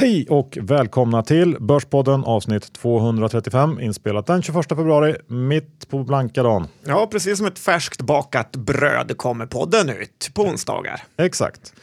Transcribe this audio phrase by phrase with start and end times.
[0.00, 6.68] Hej och välkomna till Börspodden avsnitt 235 inspelat den 21 februari mitt på blanka dagen.
[6.84, 11.02] Ja, precis som ett färskt bakat bröd kommer podden ut på onsdagar.
[11.16, 11.74] Exakt.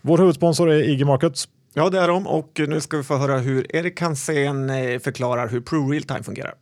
[0.00, 1.48] Vår huvudsponsor är IG Markets.
[1.74, 5.48] Ja, det är de och nu ska vi få höra hur Erik Hansén eh, förklarar
[5.48, 6.54] hur Pro Realtime fungerar.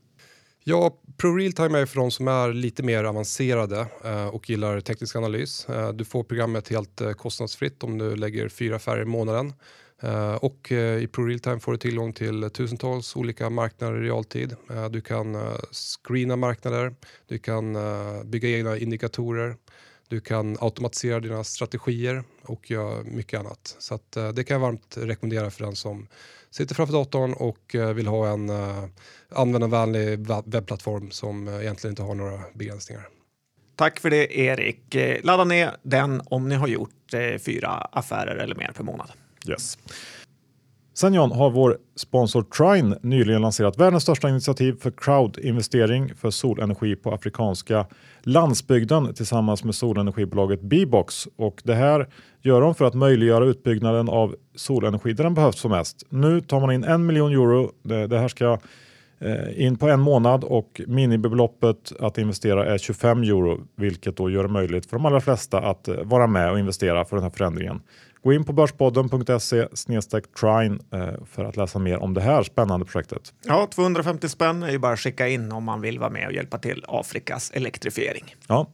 [0.65, 5.17] Ja, Pro Realtime är för de som är lite mer avancerade eh, och gillar teknisk
[5.17, 5.67] analys.
[5.69, 9.53] Eh, du får programmet helt kostnadsfritt om du lägger fyra affärer i månaden.
[10.03, 14.57] Eh, och eh, i ProRealTime får du tillgång till tusentals olika marknader i realtid.
[14.71, 15.37] Eh, du kan
[15.73, 16.95] screena marknader,
[17.27, 17.77] du kan
[18.25, 19.57] bygga egna indikatorer,
[20.09, 23.77] du kan automatisera dina strategier och göra mycket annat.
[23.79, 26.09] Så att, det kan jag varmt rekommendera för den som
[26.51, 28.51] sitter framför datorn och vill ha en
[29.29, 33.09] användarvänlig webbplattform som egentligen inte har några begränsningar.
[33.77, 34.97] Tack för det Erik.
[35.23, 39.13] Ladda ner den om ni har gjort fyra affärer eller mer per månad.
[39.49, 39.79] Yes.
[40.99, 46.97] Sen John har vår sponsor Trine nyligen lanserat världens största initiativ för crowdinvestering för solenergi
[46.97, 47.87] på afrikanska
[48.23, 51.29] landsbygden tillsammans med solenergibolaget Bebox.
[51.37, 52.09] Och det här
[52.43, 56.07] gör de för att möjliggöra utbyggnaden av solenergi där den behövs som mest.
[56.09, 57.73] Nu tar man in en miljon euro.
[57.83, 58.59] Det, här ska
[59.57, 64.49] in på en månad och minimibeloppet att investera är 25 euro, vilket då gör det
[64.49, 67.81] möjligt för de allra flesta att eh, vara med och investera för den här förändringen.
[68.23, 69.69] Gå in på börspodden.se
[70.41, 73.33] trine eh, för att läsa mer om det här spännande projektet.
[73.45, 76.33] Ja, 250 spänn är ju bara att skicka in om man vill vara med och
[76.33, 78.35] hjälpa till Afrikas elektrifiering.
[78.47, 78.67] Ja,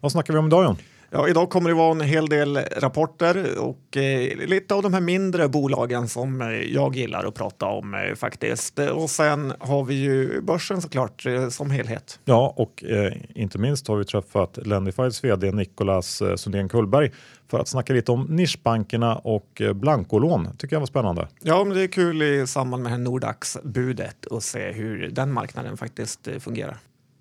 [0.00, 0.76] vad snackar vi om idag John?
[1.10, 5.00] Ja, idag kommer det vara en hel del rapporter och eh, lite av de här
[5.00, 8.78] mindre bolagen som eh, jag gillar att prata om eh, faktiskt.
[8.78, 12.20] Och sen har vi ju börsen såklart eh, som helhet.
[12.24, 17.12] Ja, och eh, inte minst har vi träffat Lendifys vd Nicolas eh, Sundén Kullberg
[17.50, 20.48] för att snacka lite om nischbankerna och blankolån.
[20.58, 21.28] tycker jag var spännande.
[21.42, 26.28] Ja, men det är kul i samband med Nordax-budet och se hur den marknaden faktiskt
[26.40, 26.76] fungerar.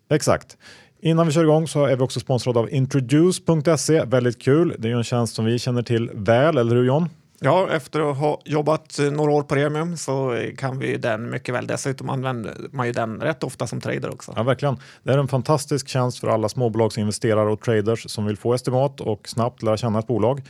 [0.10, 0.58] Exakt.
[1.06, 4.06] Innan vi kör igång så är vi också sponsrade av Introduce.se.
[4.06, 4.76] Väldigt kul.
[4.80, 7.10] Det är ju en tjänst som vi känner till väl, eller hur John?
[7.40, 11.68] Ja, efter att ha jobbat några år på Premium så kan vi den mycket väl.
[11.68, 14.34] Dessutom använder man ju den rätt ofta som trader också.
[14.36, 14.78] Ja, verkligen.
[15.04, 19.30] Det är en fantastisk tjänst för alla småbolagsinvesterare och traders som vill få estimat och
[19.30, 20.42] snabbt lära känna ett bolag.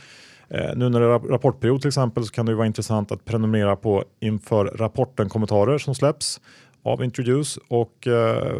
[0.48, 3.76] Eh, nu när det är rapportperiod till exempel så kan det vara intressant att prenumerera
[3.76, 6.40] på inför rapporten kommentarer som släpps
[6.84, 8.56] av Introduce och eh,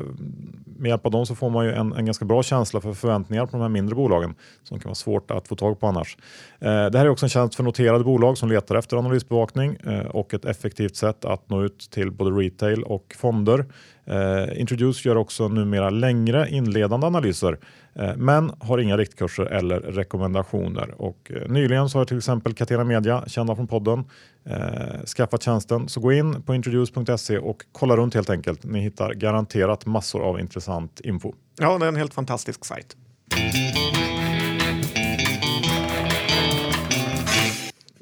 [0.77, 3.47] med hjälp av dem så får man ju en, en, ganska bra känsla för förväntningar
[3.47, 6.17] på de här mindre bolagen som kan vara svårt att få tag på annars.
[6.59, 10.07] Eh, det här är också en tjänst för noterade bolag som letar efter analysbevakning eh,
[10.07, 13.65] och ett effektivt sätt att nå ut till både retail och fonder.
[14.07, 17.59] Eh, Introduce gör också numera längre inledande analyser
[17.95, 20.95] eh, men har inga riktkurser eller rekommendationer.
[20.97, 24.05] Och, eh, nyligen så har till exempel Catena Media, kända från podden,
[24.47, 25.89] eh, skaffat tjänsten.
[25.89, 28.65] Så gå in på introduce.se och kolla runt helt enkelt.
[28.65, 31.33] Ni hittar garanterat massor av intressant info.
[31.59, 32.97] Ja, det är en helt fantastisk sajt.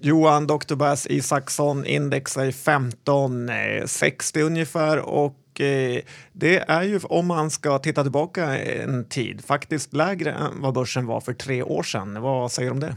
[0.05, 0.75] Johan Dr.
[0.75, 6.01] Bass Isaksson, index är 1560 ungefär och eh,
[6.33, 11.07] det är ju om man ska titta tillbaka en tid faktiskt lägre än vad börsen
[11.07, 12.23] var för tre år sedan.
[12.23, 12.97] Vad säger du om det?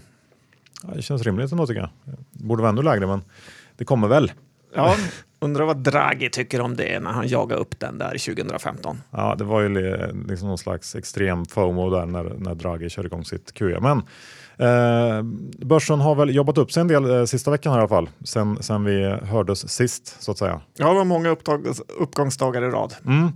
[0.87, 1.89] Ja, det känns rimligt ändå tycker jag.
[2.31, 3.21] Det borde vara ännu lägre men
[3.77, 4.31] det kommer väl.
[4.75, 4.95] Ja,
[5.39, 9.01] undrar vad Draghi tycker om det när han jagade upp den där 2015.
[9.11, 9.69] Ja, det var ju
[10.27, 13.79] liksom någon slags extrem FOMO där när, när Draghi körde igång sitt QE.
[13.79, 14.01] Men
[14.57, 15.23] Eh,
[15.65, 18.09] börsen har väl jobbat upp sig en del eh, sista veckan här i alla fall,
[18.23, 20.61] sen, sen vi hördes sist så att säga.
[20.77, 21.67] Ja, det var många upptag,
[21.99, 22.93] uppgångsdagar i rad.
[23.05, 23.31] Mm.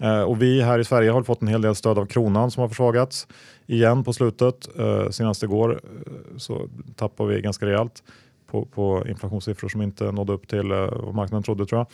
[0.00, 2.60] Eh, och vi här i Sverige har fått en hel del stöd av kronan som
[2.60, 3.26] har försvagats
[3.66, 4.68] igen på slutet.
[4.78, 8.02] Eh, senast igår eh, så tappade vi ganska rejält
[8.50, 11.86] på, på inflationssiffror som inte nådde upp till vad marknaden trodde tror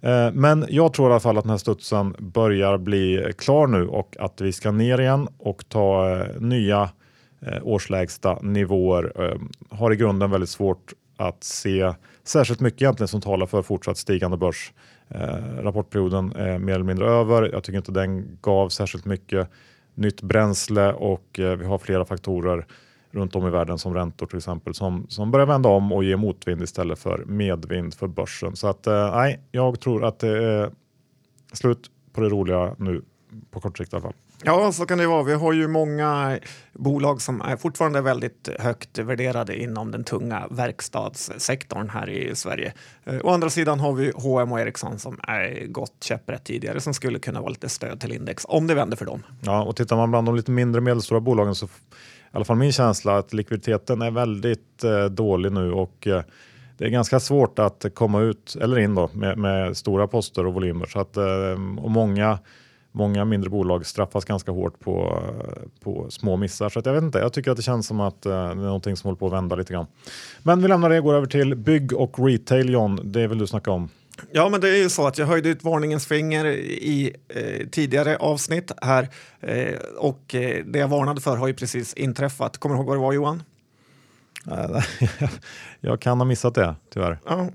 [0.00, 0.34] jag.
[0.34, 4.16] Men jag tror i alla fall att den här studsen börjar bli klar nu och
[4.20, 6.90] att vi ska ner igen och ta nya
[7.62, 9.36] årslägsta nivåer
[9.70, 11.92] har i grunden väldigt svårt att se
[12.24, 14.72] särskilt mycket egentligen som talar för fortsatt stigande börs.
[15.08, 17.50] Eh, rapportperioden är mer eller mindre över.
[17.52, 19.48] Jag tycker inte den gav särskilt mycket
[19.94, 22.66] nytt bränsle och eh, vi har flera faktorer
[23.10, 26.16] runt om i världen som räntor till exempel som, som börjar vända om och ge
[26.16, 28.56] motvind istället för medvind för börsen.
[28.56, 30.70] Så att eh, nej, jag tror att det är
[31.52, 33.02] slut på det roliga nu
[33.50, 34.14] på kort sikt i alla fall.
[34.46, 35.22] Ja, så kan det vara.
[35.22, 36.38] Vi har ju många
[36.72, 42.72] bolag som är fortfarande väldigt högt värderade inom den tunga verkstadssektorn här i Sverige.
[43.04, 46.94] Eh, å andra sidan har vi H&M och Ericsson som är gått käpprätt tidigare som
[46.94, 49.22] skulle kunna vara lite stöd till index om det vänder för dem.
[49.40, 51.68] Ja, och tittar man bland de lite mindre medelstora bolagen så i
[52.32, 56.22] alla fall min känsla att likviditeten är väldigt eh, dålig nu och eh,
[56.78, 60.54] det är ganska svårt att komma ut eller in då med, med stora poster och
[60.54, 60.86] volymer.
[60.86, 62.38] Så att, eh, och många,
[62.94, 65.22] många mindre bolag straffas ganska hårt på,
[65.80, 66.68] på små missar.
[66.68, 68.54] Så att jag vet inte, jag tycker att det känns som att eh, det är
[68.54, 69.86] någonting som håller på att vända lite grann.
[70.42, 73.00] Men vi lämnar det och går över till bygg och retail John.
[73.04, 73.88] Det vill du snacka om.
[74.30, 78.16] Ja, men det är ju så att jag höjde ut varningens finger i eh, tidigare
[78.16, 79.08] avsnitt här
[79.40, 82.58] eh, och eh, det jag varnade för har ju precis inträffat.
[82.58, 83.42] Kommer du ihåg vad det var Johan?
[85.80, 87.18] jag kan ha missat det, tyvärr.
[87.26, 87.48] Ja,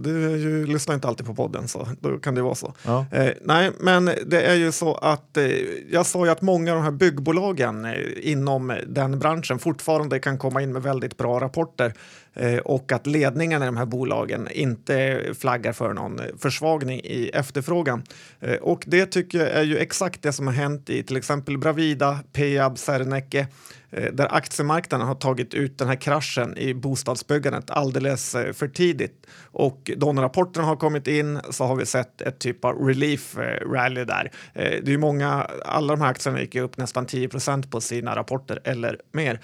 [0.00, 2.74] du ju, lyssnar inte alltid på podden, så då kan det vara så.
[2.84, 3.06] Ja.
[3.12, 5.46] Eh, nej, men det är ju så att eh,
[5.90, 10.38] jag sa ju att många av de här byggbolagen eh, inom den branschen fortfarande kan
[10.38, 11.94] komma in med väldigt bra rapporter
[12.34, 18.02] eh, och att ledningen i de här bolagen inte flaggar för någon försvagning i efterfrågan.
[18.40, 21.58] Eh, och det tycker jag är ju exakt det som har hänt i till exempel
[21.58, 23.46] Bravida, Peab, Serneke
[23.90, 29.26] Eh, där aktiemarknaden har tagit ut den här kraschen i bostadsbyggandet alldeles eh, för tidigt.
[29.42, 33.38] Och då när rapporterna har kommit in så har vi sett ett typ av relief
[33.38, 34.30] eh, rally där.
[34.54, 38.60] Det är många, alla de här aktierna gick upp nästan 10 procent på sina rapporter
[38.64, 39.40] eller mer.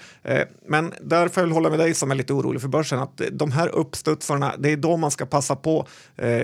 [0.67, 3.51] Men där får jag hålla med dig som är lite orolig för börsen att de
[3.51, 5.87] här uppstudsarna, det är då man ska passa på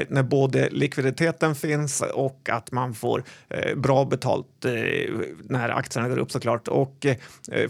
[0.07, 3.23] när både likviditeten finns och att man får
[3.75, 4.65] bra betalt
[5.43, 6.67] när aktierna går upp såklart.
[6.67, 7.05] Och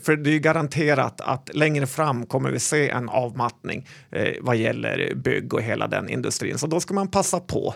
[0.02, 5.16] för det är garanterat att längre fram kommer vi se en avmattning eh, vad gäller
[5.16, 6.58] bygg och hela den industrin.
[6.58, 7.76] Så då ska man passa på.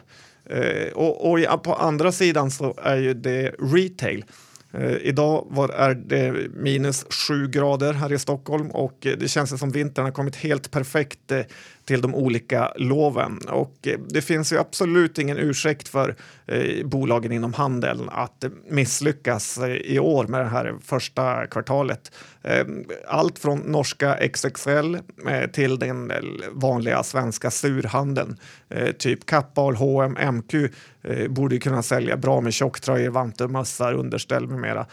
[0.49, 4.25] Eh, och, och på andra sidan så är ju det retail.
[4.77, 9.59] Eh, idag var, är det minus sju grader här i Stockholm och eh, det känns
[9.59, 11.41] som vintern har kommit helt perfekt eh,
[11.85, 13.37] till de olika loven.
[13.37, 16.15] Och eh, det finns ju absolut ingen ursäkt för
[16.47, 22.11] eh, bolagen inom handeln att eh, misslyckas i år med det här första kvartalet.
[22.43, 24.95] Ehm, allt från norska XXL
[25.53, 26.11] till den
[26.51, 28.37] vanliga svenska surhandeln,
[28.97, 30.53] typ Kappahl, H&M, MQ
[31.29, 34.85] borde kunna sälja bra med tjocktröjor, vantar, mössar, underställ med mera.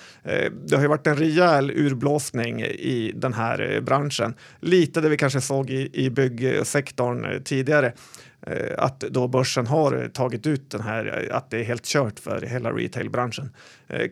[0.67, 4.35] det har ju varit en rejäl urblåsning i den här branschen.
[4.61, 7.93] Lite det vi kanske såg i, i byggsektorn sektorn eh, tidigare
[8.47, 12.19] eh, att då börsen har tagit ut den här, eh, att det är helt kört
[12.19, 13.51] för hela retailbranschen.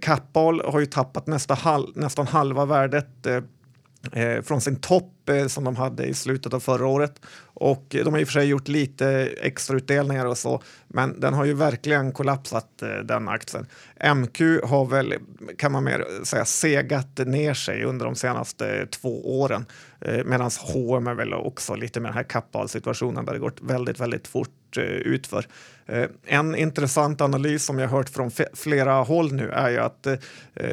[0.03, 3.27] Kappahl har ju tappat nästa hal nästan halva värdet
[4.13, 7.21] Eh, från sin topp eh, som de hade i slutet av förra året.
[7.45, 9.09] Och eh, de har i och för sig gjort lite
[9.41, 13.67] extra utdelningar och så, men den har ju verkligen kollapsat den aktien.
[14.15, 15.15] MQ har väl,
[15.59, 19.67] kan man mer säga, segat ner sig under de senaste två åren.
[20.01, 24.01] Eh, Medan H&M är väl också lite med den här kapitalsituationen, där det gått väldigt,
[24.01, 25.47] väldigt fort eh, utför.
[25.91, 30.19] Eh, en intressant analys som jag hört från flera håll nu är ju att eh,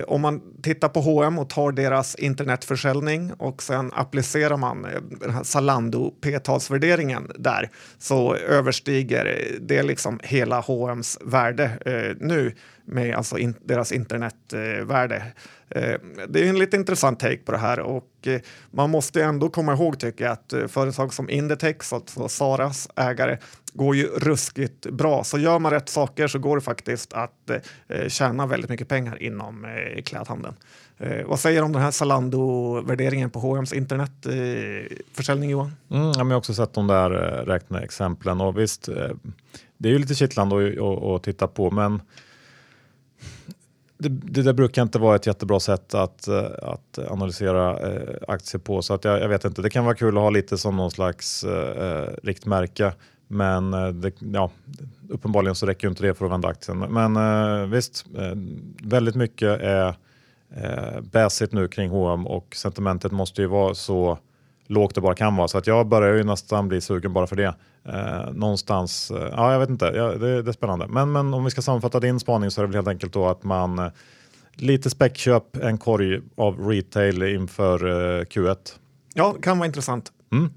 [0.08, 5.32] om man tittar på H&M och tar deras internetförsäljning och sen applicerar man eh, den
[5.32, 11.72] här Zalando p-talsvärderingen där så överstiger det liksom hela H&M's värde
[12.20, 12.56] nu
[12.88, 15.24] med alltså in, deras internetvärde.
[15.70, 16.00] Eh,
[16.30, 18.42] det är en lite intressant take på det här och eh,
[18.72, 23.38] man måste ändå komma ihåg tycker jag att eh, företag som Inditex, alltså Saras ägare,
[23.78, 25.24] går ju ruskigt bra.
[25.24, 27.58] Så gör man rätt saker så går det faktiskt att eh,
[27.88, 30.56] eh, tjäna väldigt mycket pengar inom eh, klädhandeln.
[31.26, 35.72] vad säger du om den här Zalando-värderingen på H&M's internetförsäljning Johan?
[35.92, 37.10] Mm, jag har också sett de där
[37.46, 38.90] räkneexemplen och visst,
[39.78, 42.02] det är ju lite kittlande att, att, att titta på men
[43.98, 48.60] det, det där brukar inte vara ett jättebra sätt att, eh, att analysera eh, aktier
[48.60, 48.82] på.
[48.82, 50.92] Så att jag, jag, vet inte, det kan vara kul att ha lite som någon
[50.92, 52.94] slags eh, eh riktmärke.
[53.28, 54.52] Men eh, det, ja,
[55.10, 56.80] uppenbarligen så räcker inte det för att vända aktien.
[56.80, 58.34] Men eh, visst, eh,
[58.84, 59.96] väldigt mycket är
[60.56, 64.18] eh, bäsigt nu kring H&M och sentimentet måste ju vara så
[64.68, 65.48] lågt det bara kan vara.
[65.48, 67.56] Så att jag börjar ju nästan bli sugen bara för det.
[67.86, 70.88] Eh, någonstans, eh, ja jag vet inte, ja, det, det, är spännande.
[70.88, 73.28] Men, men om vi ska sammanfatta din spaning så är det väl helt enkelt då
[73.28, 73.88] att man eh,
[74.56, 78.58] lite späckköp, en korg av retail inför eh, Q1.
[79.14, 80.12] Ja, kan vara intressant.
[80.32, 80.50] Mm.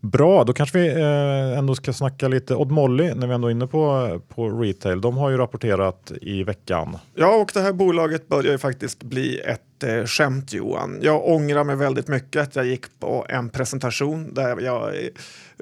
[0.00, 3.52] Bra, då kanske vi eh, ändå ska snacka lite Odd Molly när vi ändå är
[3.52, 5.00] inne på, på retail.
[5.00, 6.98] De har ju rapporterat i veckan.
[7.14, 10.98] Ja, och det här bolaget börjar ju faktiskt bli ett eh, skämt Johan.
[11.02, 15.10] Jag ångrar mig väldigt mycket att jag gick på en presentation där jag eh,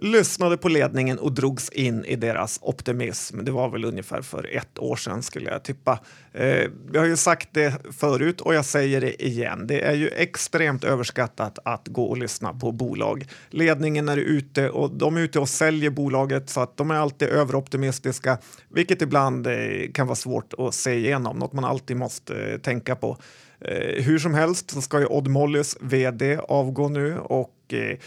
[0.03, 3.45] lyssnade på ledningen och drogs in i deras optimism.
[3.45, 5.99] Det var väl ungefär för ett år sedan skulle jag tippa.
[6.33, 9.67] Eh, jag har ju sagt det förut och jag säger det igen.
[9.67, 13.27] Det är ju extremt överskattat att gå och lyssna på bolag.
[13.51, 17.29] Ledningen är ute och de är ute och säljer bolaget så att de är alltid
[17.29, 19.55] överoptimistiska, vilket ibland eh,
[19.95, 23.17] kan vara svårt att se igenom, något man alltid måste eh, tänka på.
[23.61, 27.99] Eh, hur som helst så ska ju Odd Mollys vd avgå nu och eh,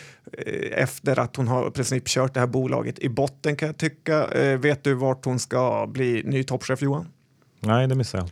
[0.71, 4.27] efter att hon har princip kört det här bolaget i botten kan jag tycka.
[4.27, 7.07] Eh, vet du vart hon ska bli ny toppchef Johan?
[7.59, 8.29] Nej, det missar jag.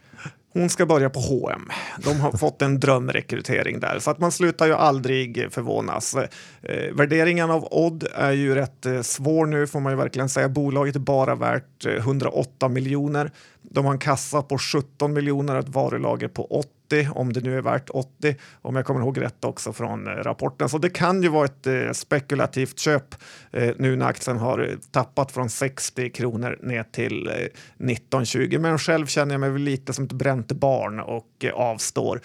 [0.53, 1.69] Hon ska börja på H&M.
[2.03, 6.15] De har fått en drömrekrytering där, så att man slutar ju aldrig förvånas.
[6.61, 10.49] Eh, värderingen av Odd är ju rätt eh, svår nu, får man ju verkligen säga.
[10.49, 13.31] Bolaget är bara värt 108 eh, miljoner.
[13.61, 16.59] De har en kassa på 17 miljoner och ett varulager på
[16.89, 20.11] 80 om det nu är värt 80, om jag kommer ihåg rätt också från eh,
[20.11, 20.69] rapporten.
[20.69, 23.15] Så det kan ju vara ett eh, spekulativt köp
[23.51, 27.31] eh, nu när aktien har tappat från 60 kronor ner till
[27.77, 28.57] 19-20.
[28.57, 32.21] Men själv känner jag mig lite som ett bränt barn och avstår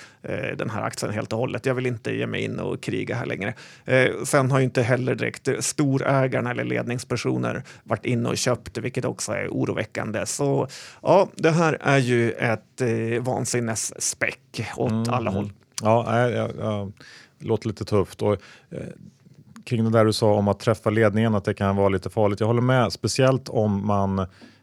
[0.56, 1.66] den här aktien helt och hållet.
[1.66, 3.54] Jag vill inte ge mig in och kriga här längre.
[4.24, 9.32] Sen har ju inte heller direkt storägarna eller ledningspersoner varit inne och köpt, vilket också
[9.32, 10.26] är oroväckande.
[10.26, 10.68] Så
[11.02, 13.22] ja, det här är ju ett eh,
[14.58, 15.52] vansinnesspäck åt mm, alla håll.
[15.82, 16.92] Ja, jag, jag, jag,
[17.38, 18.22] det låter lite tufft.
[18.22, 18.32] Och,
[18.70, 18.78] eh,
[19.64, 22.40] kring det där du sa om att träffa ledningen, att det kan vara lite farligt.
[22.40, 24.18] Jag håller med, speciellt om man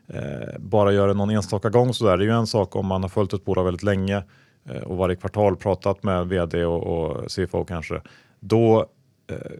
[0.08, 1.94] eh, bara gör det någon enstaka gång.
[1.94, 2.18] Så där.
[2.18, 4.24] Det är ju en sak om man har följt ett bolag väldigt länge
[4.70, 8.02] eh, och varje kvartal pratat med vd och, och CFO kanske.
[8.40, 8.86] Då
[9.28, 9.52] eh,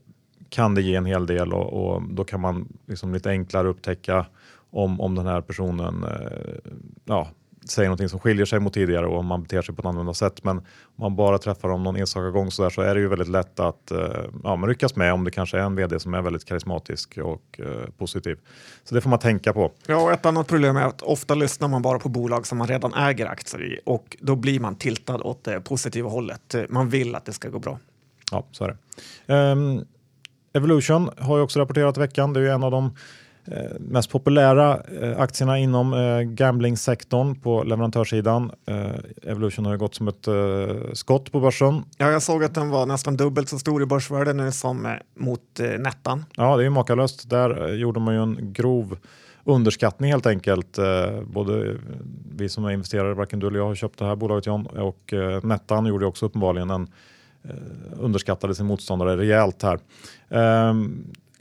[0.50, 4.26] kan det ge en hel del och, och då kan man liksom lite enklare upptäcka
[4.70, 6.72] om, om den här personen eh,
[7.06, 7.28] ja,
[7.72, 10.44] säger någonting som skiljer sig mot tidigare och man beter sig på ett annorlunda sätt.
[10.44, 13.08] Men om man bara träffar dem någon enstaka gång så, där, så är det ju
[13.08, 13.98] väldigt lätt att eh,
[14.44, 17.60] ja, man ryckas med om det kanske är en vd som är väldigt karismatisk och
[17.60, 18.38] eh, positiv.
[18.84, 19.72] Så det får man tänka på.
[19.88, 22.68] Ja, och ett annat problem är att ofta lyssnar man bara på bolag som man
[22.68, 26.56] redan äger aktier i och då blir man tiltad åt det positiva hållet.
[26.70, 27.80] Man vill att det ska gå bra.
[28.32, 28.78] Ja, så är
[29.26, 29.34] det.
[29.34, 29.86] Um,
[30.54, 32.34] Evolution har ju också rapporterat i veckan.
[32.34, 32.96] Det är ju en av de
[33.46, 38.52] Eh, mest populära eh, aktierna inom eh, gamblingsektorn på leverantörssidan.
[39.24, 40.28] Evolution har ju gått som ett
[40.94, 41.84] skott på börsen.
[41.98, 45.60] Ja, jag såg att den var nästan dubbelt så stor i börsvärde nu som mot
[45.80, 46.26] Nettan.
[46.36, 47.30] Ja, det är ju makalöst.
[47.30, 48.98] Där gjorde man ju en grov
[49.44, 50.80] underskattning helt enkelt.
[51.24, 51.78] Både
[52.36, 55.14] vi som är investerare, varken du eller jag har köpt det här bolaget John och
[55.44, 56.88] Nettan gjorde också uppenbarligen en
[58.00, 59.80] underskattade sin motståndare rejält här.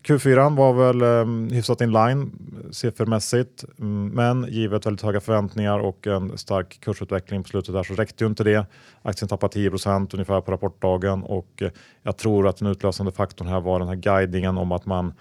[0.03, 2.31] Q4 var väl um, hyfsat inline
[2.71, 7.95] siffermässigt, mm, men givet väldigt höga förväntningar och en stark kursutveckling på slutet där så
[7.95, 8.67] räckte ju inte det.
[9.03, 11.71] Aktien tappade 10% ungefär på rapportdagen och eh,
[12.03, 15.13] jag tror att den utlösande faktorn här var den här guidningen om att man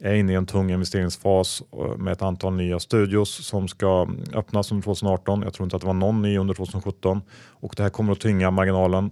[0.00, 4.24] är inne i en tung investeringsfas eh, med ett antal nya studios som ska mm,
[4.34, 5.42] öppnas under 2018.
[5.42, 8.20] Jag tror inte att det var någon ny under 2017 och det här kommer att
[8.20, 9.10] tynga marginalen.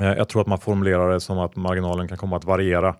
[0.00, 2.94] Eh, jag tror att man formulerar det som att marginalen kan komma att variera Eh,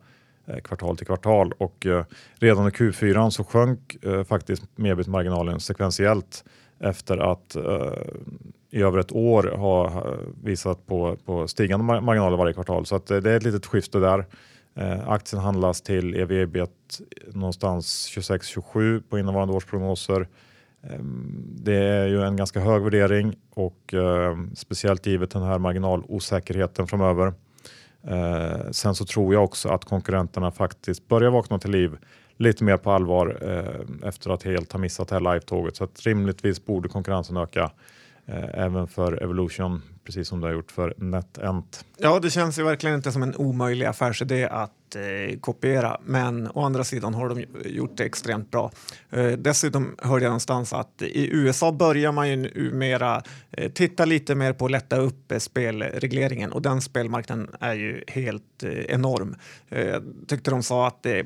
[0.49, 6.45] Eh, kvartal till kvartal och eh, redan i Q4 så sjönk eh, faktiskt medbitmarginalen sekventiellt
[6.81, 7.57] efter att
[8.71, 10.05] i över ett år ha
[10.43, 12.87] visat på, på stigande marginaler varje kvartal.
[12.87, 14.27] Så att det är ett litet skifte där.
[15.07, 20.29] Aktien handlas till ev ebit någonstans 26-27 på innevarande års prognoser.
[20.83, 23.95] Ehm, det är ju en ganska hög värdering och
[24.55, 27.33] speciellt givet den här marginalosäkerheten framöver.
[28.11, 31.97] Eh, sen så tror jag också att konkurrenterna faktiskt börjar vakna till liv
[32.37, 35.77] lite mer på allvar eh, efter att helt ha missat det här live-tåget.
[35.77, 37.71] Så att rimligtvis borde konkurrensen öka
[38.27, 41.85] eh, även för Evolution, precis som det har gjort för NetEnt.
[41.97, 46.61] Ja, det känns ju verkligen inte som en omöjlig affärsidé att eh, kopiera, men å
[46.61, 48.71] andra sidan har de gjort det extremt bra.
[49.11, 54.35] Eh, dessutom hörde jag någonstans att i USA börjar man ju numera eh, titta lite
[54.35, 59.37] mer på att lätta upp eh, spelregleringen och den spelmarknaden är ju helt eh, enorm.
[59.69, 61.25] Eh, tyckte de sa att det eh,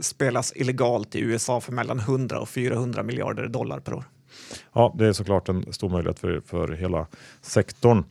[0.00, 4.04] spelas illegalt i USA för mellan 100 och 400 miljarder dollar per år.
[4.72, 7.06] Ja, det är såklart en stor möjlighet för, för hela
[7.42, 8.04] sektorn.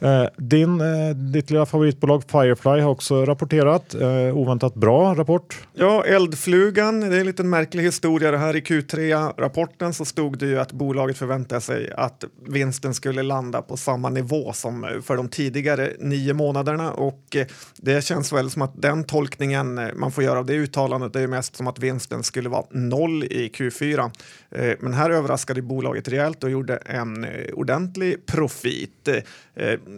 [0.00, 3.94] Eh, din, eh, ditt lilla favoritbolag Firefly har också rapporterat.
[3.94, 5.66] Eh, oväntat bra rapport.
[5.74, 7.00] Ja, Eldflugan.
[7.00, 8.30] Det är en liten märklig historia.
[8.30, 13.22] Det här i Q3-rapporten så stod det ju att bolaget förväntade sig att vinsten skulle
[13.22, 18.50] landa på samma nivå som för de tidigare nio månaderna och eh, det känns väl
[18.50, 21.78] som att den tolkningen eh, man får göra av det uttalandet är mest som att
[21.78, 24.10] vinsten skulle vara noll i Q4.
[24.50, 29.08] Eh, men här överraskade bolaget rejält och gjorde en ordentlig profit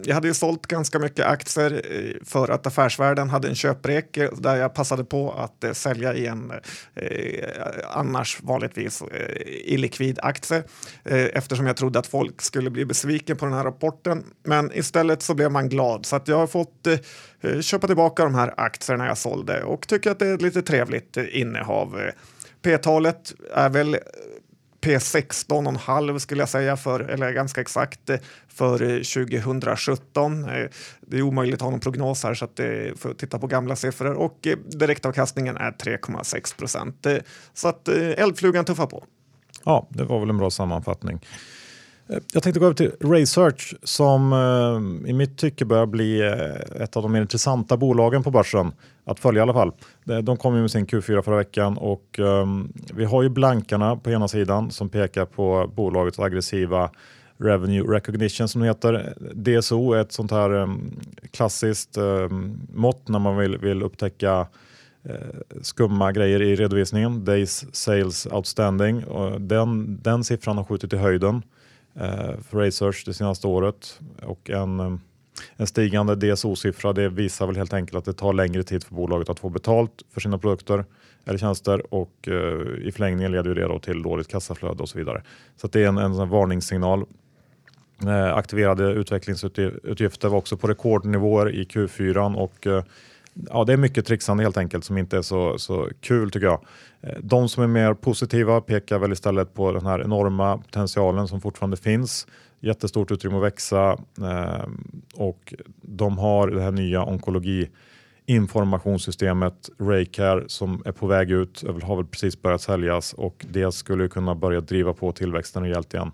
[0.05, 4.31] jag hade ju sålt ganska mycket aktier eh, för att Affärsvärlden hade en köprek eh,
[4.37, 6.51] där jag passade på att eh, sälja i en
[6.95, 7.49] eh,
[7.89, 10.63] annars vanligtvis eh, illikvid aktie
[11.03, 14.23] eh, eftersom jag trodde att folk skulle bli besviken på den här rapporten.
[14.43, 18.35] Men istället så blev man glad så att jag har fått eh, köpa tillbaka de
[18.35, 22.01] här aktierna jag sålde och tycker att det är ett lite trevligt innehav.
[22.61, 23.97] P-talet är väl
[24.81, 30.43] P16,5 skulle jag säga, för, eller ganska exakt, eh, för eh, 2017.
[30.43, 30.67] Eh,
[31.01, 33.75] det är omöjligt att ha någon prognos här så att det får titta på gamla
[33.75, 37.07] siffror och direktavkastningen är 3,6 procent.
[37.53, 39.03] Så att eldflugan tuffar på.
[39.63, 41.19] Ja, det var väl en bra sammanfattning.
[42.07, 46.81] Eh, jag tänkte gå över till Research som eh, i mitt tycke börjar bli eh,
[46.83, 48.71] ett av de mer intressanta bolagen på börsen
[49.05, 49.71] att följa i alla fall.
[50.23, 54.11] De kom ju med sin Q4 förra veckan och ehm, vi har ju blankarna på
[54.11, 56.89] ena sidan som pekar på bolagets aggressiva
[57.37, 59.13] Revenue Recognition som det heter.
[59.33, 60.99] DSO är ett sånt här ehm,
[61.31, 64.47] klassiskt ehm, mått när man vill, vill upptäcka
[65.61, 67.25] skumma grejer i redovisningen.
[67.25, 69.03] Days Sales Outstanding.
[69.03, 71.41] Och den, den siffran har skjutit i höjden
[71.95, 74.95] Eh, för Research det senaste året och en eh,
[75.55, 79.29] en stigande DSO-siffra det visar väl helt enkelt att det tar längre tid för bolaget
[79.29, 80.85] att få betalt för sina produkter
[81.25, 85.23] eller tjänster och eh, i förlängningen leder det då till dåligt kassaflöde och så vidare.
[85.55, 87.05] Så det är en, en varningssignal.
[88.07, 92.83] Eh, aktiverade utvecklingsutgifter var också på rekordnivåer i Q4 och eh,
[93.33, 96.65] ja, det är mycket trixande helt enkelt som inte är så, så kul tycker jag.
[97.01, 101.41] Eh, de som är mer positiva pekar väl istället på den här enorma potentialen som
[101.41, 102.27] fortfarande finns
[102.59, 104.67] jättestort utrymme att växa eh,
[105.15, 107.69] och de har det här nya onkologi
[108.25, 114.07] informationssystemet Raycare som är på väg ut, har väl precis börjat säljas och det skulle
[114.07, 116.11] kunna börja driva på tillväxten rejält igen.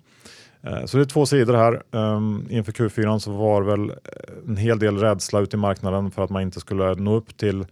[0.61, 1.83] Eh, så det är två sidor här.
[1.91, 3.95] Ehm, inför Q4 så var väl eh,
[4.47, 7.65] en hel del rädsla ute i marknaden för att man inte skulle nå upp till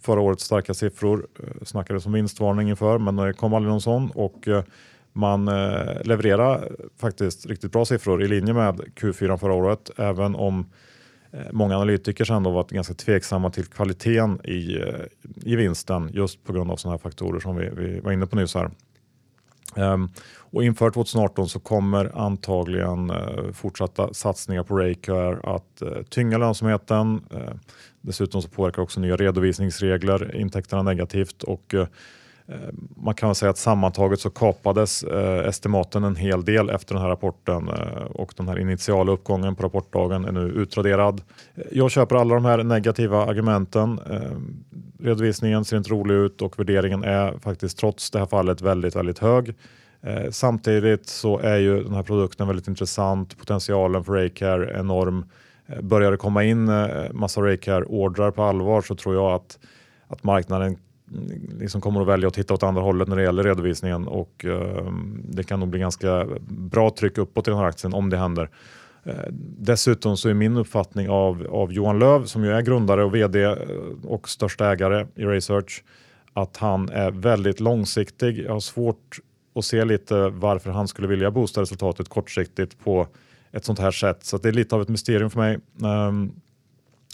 [0.00, 1.26] förra årets starka siffror.
[1.38, 4.48] Eh, Snackades om vinstvarning inför men det kom aldrig någon sån och
[5.14, 10.66] man levererade levererar faktiskt riktigt bra siffror i linje med Q4 förra året, även om
[11.50, 14.78] många analytiker sen då varit ganska tveksamma till kvaliteten i,
[15.42, 18.36] i vinsten just på grund av sådana här faktorer som vi, vi var inne på
[18.36, 18.70] nyss här.
[19.76, 20.10] Um,
[20.52, 27.20] och inför 2018 så kommer antagligen eh, fortsatta satsningar på Raycare att eh, tynga lönsamheten.
[27.30, 27.54] Eh,
[28.00, 31.74] dessutom så påverkar också nya redovisningsregler intäkterna negativt och
[32.46, 37.02] Eh, man kan säga att sammantaget så kapades eh, estimaten en hel del efter den
[37.02, 41.22] här rapporten eh, och den här initiala uppgången på rapportdagen är nu utraderad.
[41.72, 44.00] Jag köper alla de här negativa argumenten.
[44.10, 44.38] Eh,
[45.04, 49.18] redovisningen ser inte rolig ut och värderingen är faktiskt trots det här fallet väldigt, väldigt
[49.18, 49.54] hög.
[50.02, 53.38] Eh, samtidigt så är ju den här produkten väldigt intressant.
[53.38, 55.24] Potentialen för Raycare enorm.
[55.66, 59.58] Eh, börjar det komma in eh, massa Raycare-ordrar på allvar så tror jag att,
[60.06, 60.76] att marknaden
[61.12, 64.44] mm, liksom kommer att välja att titta åt andra hållet när det gäller redovisningen och
[64.44, 64.92] eh,
[65.24, 68.50] det kan nog bli ganska bra tryck uppåt i den här aktien om det händer.
[69.58, 73.56] Dessutom så är min uppfattning av, av Johan Löv som ju är grundare och vd
[74.04, 75.84] och största ägare i Research
[76.32, 78.38] att han är väldigt långsiktig.
[78.38, 79.18] Jag har svårt
[79.52, 83.06] och se lite varför han skulle vilja boosta resultatet kortsiktigt på
[83.52, 84.24] ett sånt här sätt.
[84.24, 85.58] Så det är lite av ett mysterium för mig.
[86.08, 86.32] Um,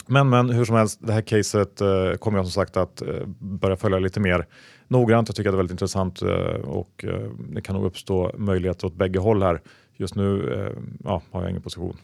[0.05, 3.25] men, men hur som helst, det här caset eh, kommer jag som sagt att eh,
[3.39, 4.45] börja följa lite mer
[4.87, 5.29] noggrant.
[5.29, 7.05] Jag tycker att det är väldigt intressant eh, och
[7.49, 9.61] det kan nog uppstå möjligheter åt bägge håll här.
[9.97, 10.53] Just nu
[11.03, 11.97] ja, har jag ingen position.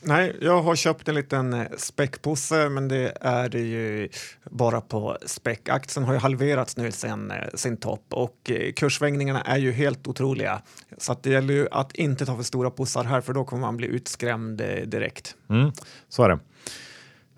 [0.00, 4.08] Nej, jag har köpt en liten eh, späckpåse men det är ju
[4.50, 5.68] bara på späck.
[5.68, 10.06] Aktien har ju halverats nu sen eh, sin topp och eh, kurssvängningarna är ju helt
[10.06, 10.62] otroliga.
[10.98, 13.60] Så att det gäller ju att inte ta för stora pussar här för då kommer
[13.60, 15.36] man bli utskrämd direkt.
[15.50, 15.72] Mm,
[16.08, 16.38] så är det.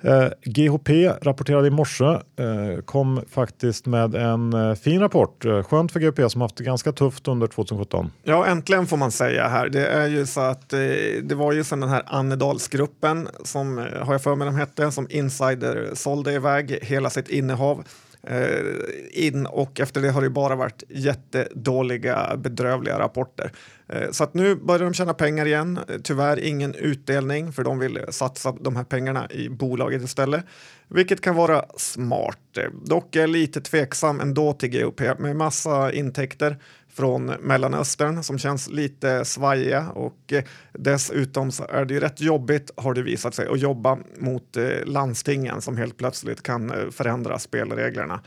[0.03, 5.45] Eh, GHP rapporterade i morse, eh, kom faktiskt med en eh, fin rapport.
[5.45, 8.11] Eh, skönt för GHP som haft det ganska tufft under 2017.
[8.23, 9.69] Ja, äntligen får man säga här.
[9.69, 10.79] Det är ju så att eh,
[11.23, 14.91] det var ju sen den här Annedalsgruppen som, eh, har jag för mig de hette,
[14.91, 17.85] som insider sålde iväg hela sitt innehav
[18.23, 23.53] Eh, in och efter det har det bara varit jättedåliga, bedrövliga rapporter.
[23.92, 25.81] Eh, så att nu börjar de tjäna pengar igen.
[25.88, 30.44] Eh, tyvärr ingen utdelning för de vill satsa de här pengarna i bolaget istället,
[30.88, 32.38] vilket kan vara smart.
[32.57, 36.57] Eh, dock är jag lite tveksam ändå till GOP med massa intäkter
[36.92, 40.33] från Mellanöstern som känns lite svajiga och
[40.72, 45.61] dessutom så är det ju rätt jobbigt har det visat sig att jobba mot landstingen
[45.61, 48.20] som helt plötsligt kan förändra spelreglerna.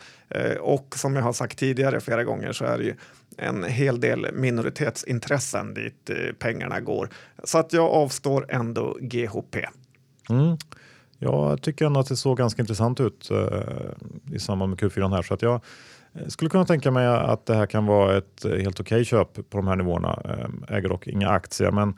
[0.60, 2.95] Och som jag har sagt tidigare flera gånger så är det ju
[3.38, 7.10] en hel del minoritetsintressen dit eh, pengarna går.
[7.43, 9.65] Så att jag avstår ändå GHP.
[10.30, 10.58] Mm.
[11.19, 15.22] Jag tycker ändå att det såg ganska intressant ut eh, i samband med Q4 här
[15.22, 15.62] så att jag
[16.13, 19.50] eh, skulle kunna tänka mig att det här kan vara ett helt okej okay köp
[19.50, 20.22] på de här nivåerna.
[20.26, 21.93] Eh, äger dock inga aktier, men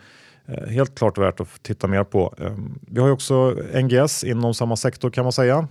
[0.46, 2.36] eh, helt klart värt att titta mer på.
[2.88, 5.68] Vi har ju också NGS inom samma sektor kan man säga.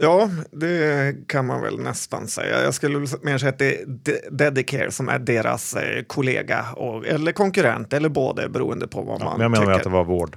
[0.00, 2.62] Ja, det kan man väl nästan säga.
[2.62, 3.84] Jag skulle mer säga att det är
[4.30, 9.24] Dedicare som är deras eh, kollega och, eller konkurrent eller både beroende på vad Ja,
[9.24, 9.76] man men jag menar tycker.
[9.76, 10.36] att det var vård.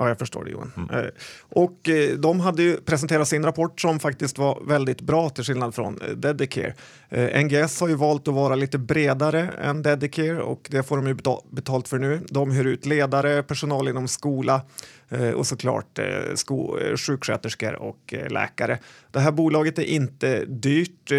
[0.00, 0.90] Ja, jag förstår det Johan.
[0.92, 1.04] Eh,
[1.48, 5.74] Och eh, de hade ju presenterat sin rapport som faktiskt var väldigt bra till skillnad
[5.74, 6.74] från eh, Dedicare.
[7.44, 11.14] NGS har ju valt att vara lite bredare än Dedicare och det får de ju
[11.14, 12.20] beta- betalt för nu.
[12.28, 14.62] De hyr ut ledare, personal inom skola
[15.36, 15.98] och såklart
[16.34, 18.78] sko- sjuksköterskor och läkare.
[19.10, 21.12] Det här bolaget är inte dyrt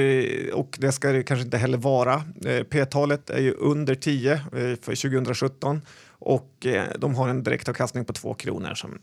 [0.54, 2.24] och det ska det kanske inte heller vara.
[2.70, 5.82] P-talet är ju under 10 eh, för 2017
[6.22, 9.00] och eh, de har en direktavkastning på 2 kronor som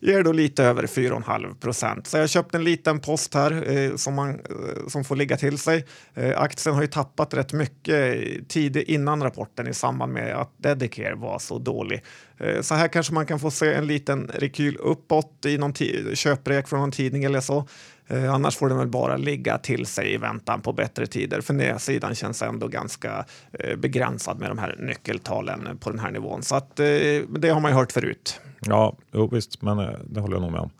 [0.00, 2.06] ger då lite över 4,5 procent.
[2.06, 5.36] Så jag har köpt en liten post här eh, som, man, eh, som får ligga
[5.36, 5.86] till sig.
[6.14, 11.14] Eh, aktien har ju tappat rätt mycket tid innan rapporten i samband med att Dedicare
[11.14, 12.04] var så dålig.
[12.38, 15.74] Eh, så här kanske man kan få se en liten rekyl uppåt i någon
[16.14, 17.68] köprek från någon tidning eller så.
[18.10, 21.40] Eh, annars får den väl bara ligga till sig i väntan på bättre tider.
[21.40, 26.42] För nedsidan känns ändå ganska eh, begränsad med de här nyckeltalen på den här nivån.
[26.42, 26.86] Så att, eh,
[27.28, 28.40] det har man ju hört förut.
[28.60, 30.70] Ja, jo, visst, men eh, det håller jag nog med om.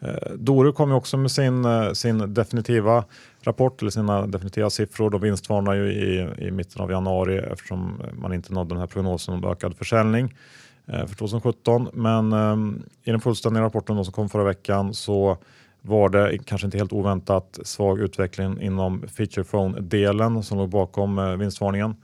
[0.00, 3.04] Eh, Doro kom ju också med sin, eh, sin definitiva
[3.42, 5.10] rapport, eller sina definitiva siffror.
[5.10, 9.34] De vinstvarnar ju i, i mitten av januari eftersom man inte nådde den här prognosen
[9.34, 10.34] om ökad försäljning
[10.86, 11.88] eh, för 2017.
[11.92, 12.56] Men eh,
[13.04, 15.38] i den fullständiga rapporten då som kom förra veckan så
[15.82, 21.36] var det kanske inte helt oväntat svag utveckling inom feature phone-delen som låg bakom eh,
[21.36, 21.96] vinstvarningen.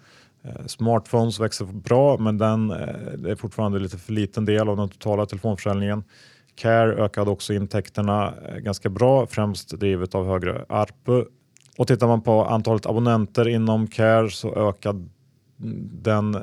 [0.43, 2.77] Eh, smartphones växer bra, men den eh,
[3.19, 6.05] det är fortfarande lite för liten del av den totala telefonförsäljningen.
[6.55, 11.25] Care ökade också intäkterna ganska bra, främst drivet av högre ARPU.
[11.77, 15.09] Och tittar man på antalet abonnenter inom Care så ökade mm,
[16.03, 16.37] den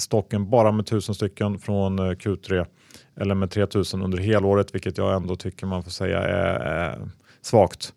[0.00, 2.66] stocken bara med 1000 stycken från Q3
[3.16, 6.98] eller med 3000 under helåret, vilket jag ändå tycker man får säga är, är
[7.42, 7.94] svagt.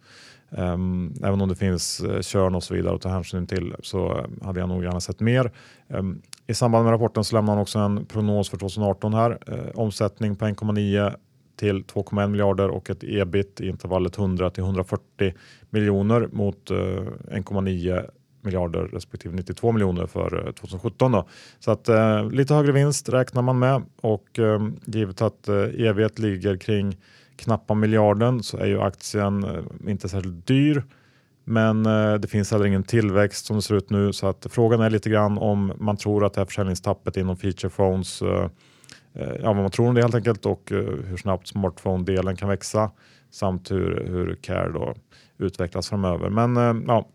[0.50, 3.76] Um, även om det finns eh, uh, körn och så vidare att ta hänsyn till
[3.84, 5.52] så uh, hade jag nog gärna sett mer.
[5.88, 9.38] Um, I samband med rapporten så lämnar man också en prognos för 2018 här.
[9.50, 11.16] Uh, omsättning på 1,9
[11.56, 15.34] till 2,1 miljarder och ett ebit i intervallet 100 till 140
[15.70, 18.10] miljoner mot uh, 1,9
[18.42, 21.12] miljarder respektive 92 miljoner för eh, 2017.
[21.12, 21.28] Då.
[21.60, 26.10] Så att eh, lite högre vinst räknar man med och eh, givet att eh, ev
[26.16, 26.98] ligger kring
[27.36, 30.84] knappa miljarden så är ju aktien eh, inte särskilt dyr.
[31.44, 34.82] Men eh, det finns heller ingen tillväxt som det ser ut nu så att frågan
[34.82, 38.50] är lite grann om man tror att det här försäljningstappet inom feature phones, eh,
[39.14, 42.50] eh ja vad man tror om det helt enkelt och eh, hur snabbt smartphone-delen kan
[42.50, 42.92] växa
[43.32, 44.96] samt hur, hur care då
[45.38, 46.30] utvecklas framöver.
[46.30, 47.08] Men eh, ja,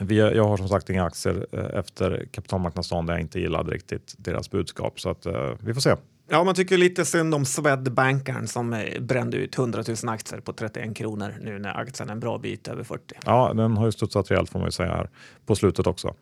[0.00, 4.14] vi, jag har som sagt inga aktier eh, efter kapitalmarknadsdagen där jag inte gillade riktigt
[4.18, 5.94] deras budskap så att eh, vi får se.
[6.30, 10.52] Ja, man tycker lite synd om Swedbankern som eh, brände ut 100 000 aktier på
[10.52, 13.14] 31 kronor nu när aktien är en bra bit över 40.
[13.24, 15.10] Ja, den har ju studsat rejält får man ju säga här
[15.46, 16.14] på slutet också.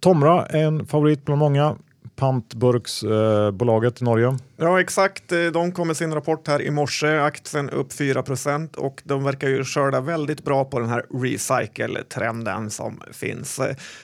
[0.00, 1.76] Tomra är en favorit bland många.
[2.16, 4.38] Pantburksbolaget i Norge.
[4.56, 5.32] Ja, exakt.
[5.32, 7.18] Eh, de kom med sin rapport här i morse.
[7.18, 13.02] Aktien upp 4% och de verkar ju skörda väldigt bra på den här recycle-trenden som
[13.12, 13.60] finns.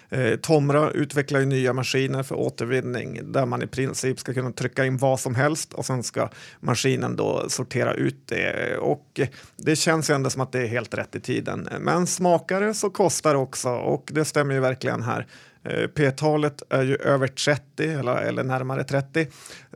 [0.09, 4.85] Eh, Tomra utvecklar ju nya maskiner för återvinning där man i princip ska kunna trycka
[4.85, 6.29] in vad som helst och sen ska
[6.61, 8.77] maskinen då sortera ut det.
[8.77, 9.21] Och
[9.57, 11.69] det känns ju ändå som att det är helt rätt i tiden.
[11.81, 15.27] Men smakare så kostar det också och det stämmer ju verkligen här.
[15.65, 19.27] Eh, P-talet är ju över 30 eller, eller närmare 30.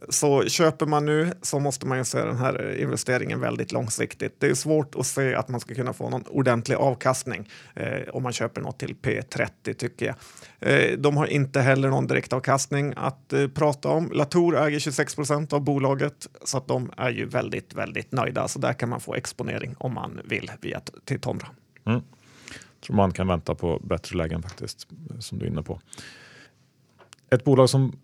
[0.09, 4.37] Så köper man nu så måste man ju se den här investeringen väldigt långsiktigt.
[4.38, 8.22] Det är svårt att se att man ska kunna få någon ordentlig avkastning eh, om
[8.22, 10.16] man köper något till P30 tycker jag.
[10.61, 14.11] Eh, de har inte heller någon direktavkastning att eh, prata om.
[14.12, 18.49] Latour äger 26 procent av bolaget så att de är ju väldigt, väldigt nöjda.
[18.49, 21.49] Så där kan man få exponering om man vill via till Tomra.
[21.87, 22.03] Mm
[22.87, 25.81] tror man kan vänta på bättre lägen faktiskt, som du är inne på.
[27.31, 27.99] Ett bolag som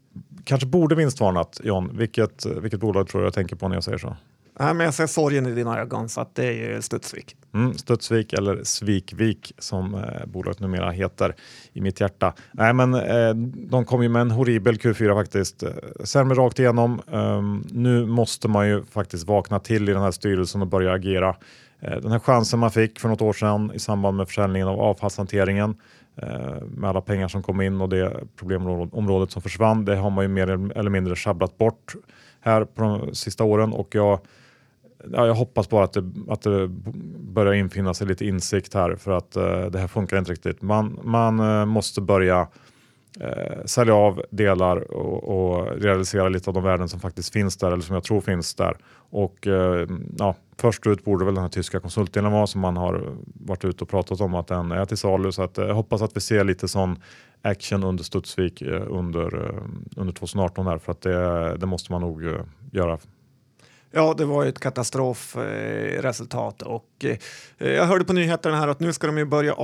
[0.44, 3.98] kanske borde vinstvarnat, John, vilket, vilket bolag tror du jag tänker på när jag säger
[3.98, 4.16] så?
[4.60, 7.36] Nej, men jag ser sorgen i dina ögon så att det är ju Studsvik.
[7.54, 11.34] Mm, Studsvik eller Svikvik som eh, bolaget numera heter
[11.72, 12.34] i mitt hjärta.
[12.52, 15.62] Nej, men eh, de kom ju med en horribel Q4 faktiskt.
[15.62, 15.70] Eh,
[16.04, 17.00] Sämre rakt igenom.
[17.06, 21.36] Um, nu måste man ju faktiskt vakna till i den här styrelsen och börja agera.
[21.80, 24.80] Eh, den här chansen man fick för något år sedan i samband med försäljningen av
[24.80, 25.76] avfallshanteringen
[26.16, 29.84] eh, med alla pengar som kom in och det problemområdet som försvann.
[29.84, 31.94] Det har man ju mer eller mindre sjabblat bort
[32.40, 34.20] här på de sista åren och jag
[35.12, 36.68] ja, jag hoppas bara att det, att det
[37.18, 40.62] börjar infinna sig lite insikt här för att eh, det här funkar inte riktigt.
[40.62, 42.48] Man, man eh, måste börja
[43.20, 47.72] eh, sälja av delar och, och, realisera lite av de värden som faktiskt finns där
[47.72, 48.76] eller som jag tror finns där.
[49.10, 49.88] Och eh,
[50.18, 53.84] ja, först ut borde väl den här tyska konsultdelen vara som man har varit ute
[53.84, 55.32] och pratat om att den är till salu.
[55.32, 56.96] Så att, eh, jag hoppas att vi ser lite sån
[57.42, 59.62] action under Studsvik eh, under, eh,
[59.96, 62.22] under 2018 här för att det, det måste man nog
[62.72, 62.98] göra
[63.94, 67.16] Ja, det var ju ett katastrofresultat eh, och eh,
[67.70, 69.54] jag hörde på nyheterna här att nu ska de ju börja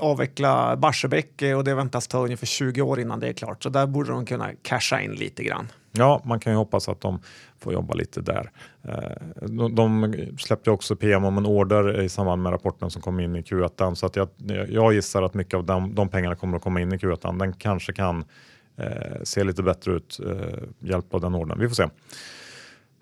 [0.00, 3.62] avveckla Barsebäck eh, och det väntas ta ungefär 20 år innan det är klart.
[3.62, 5.68] Så där borde de kunna casha in lite grann.
[5.92, 7.20] Ja, man kan ju hoppas att de
[7.58, 8.50] får jobba lite där.
[8.82, 9.10] Eh,
[9.70, 13.42] de släppte också PM om en order i samband med rapporten som kom in i
[13.42, 14.28] Q1 så att jag,
[14.68, 17.38] jag gissar att mycket av de, de pengarna kommer att komma in i Q1.
[17.38, 18.24] Den kanske kan
[18.76, 21.60] eh, se lite bättre ut, eh, hjälp av den ordern.
[21.60, 21.88] Vi får se.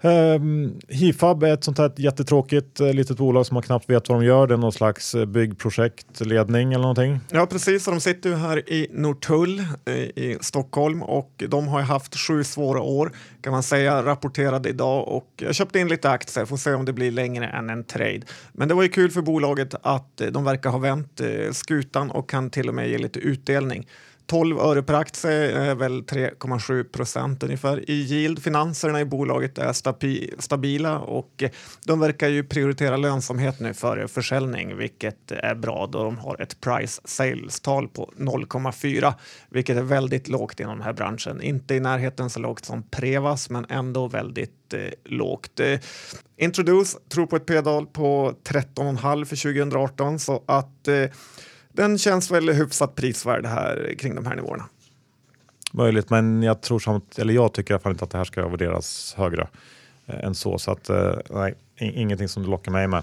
[0.03, 4.21] Um, Hifab är ett sånt här jättetråkigt eh, litet bolag som man knappt vet vad
[4.21, 4.47] de gör.
[4.47, 7.21] Det är någon slags eh, byggprojektledning eller någonting.
[7.31, 12.17] Ja precis, de sitter ju här i Norrtull eh, i Stockholm och de har haft
[12.17, 16.57] sju svåra år kan man säga, rapporterade idag och jag köpte in lite aktier, får
[16.57, 18.21] se om det blir längre än en trade.
[18.53, 21.21] Men det var ju kul för bolaget att de verkar ha vänt
[21.53, 23.87] skutan och kan till och med ge lite utdelning.
[24.29, 28.43] 12 öre per aktie är väl 3,7 procent ungefär i yield.
[28.43, 29.73] Finanserna i bolaget är
[30.41, 31.45] stabila och
[31.85, 36.61] de verkar ju prioritera lönsamhet nu före försäljning, vilket är bra då de har ett
[36.61, 39.15] price sales-tal på 0,4,
[39.51, 41.43] vilket är väldigt lågt inom den här branschen.
[41.43, 45.61] Inte i närheten så lågt som Prevas, men ändå väldigt eh, lågt.
[45.61, 45.79] Eh,
[46.37, 51.05] Introduce tror på ett P-tal på 13,5 för 2018 så att eh,
[51.79, 54.65] den känns väl hyfsat prisvärd här kring de här nivåerna.
[55.73, 58.25] Möjligt, men jag tror samt, eller jag tycker i alla fall inte att det här
[58.25, 59.49] ska värderas högre
[60.07, 60.59] eh, än så.
[60.59, 63.03] Så att, eh, nej, ingenting som du lockar mig med.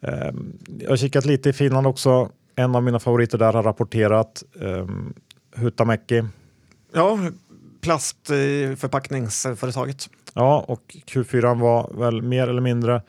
[0.00, 0.32] Eh,
[0.78, 2.30] jag har kikat lite i Finland också.
[2.56, 4.42] En av mina favoriter där har rapporterat.
[4.60, 4.86] Eh,
[5.54, 6.24] Hutamäki.
[6.92, 7.18] Ja,
[7.80, 10.08] plastförpackningsföretaget.
[10.34, 13.02] Ja, och Q4 var väl mer eller mindre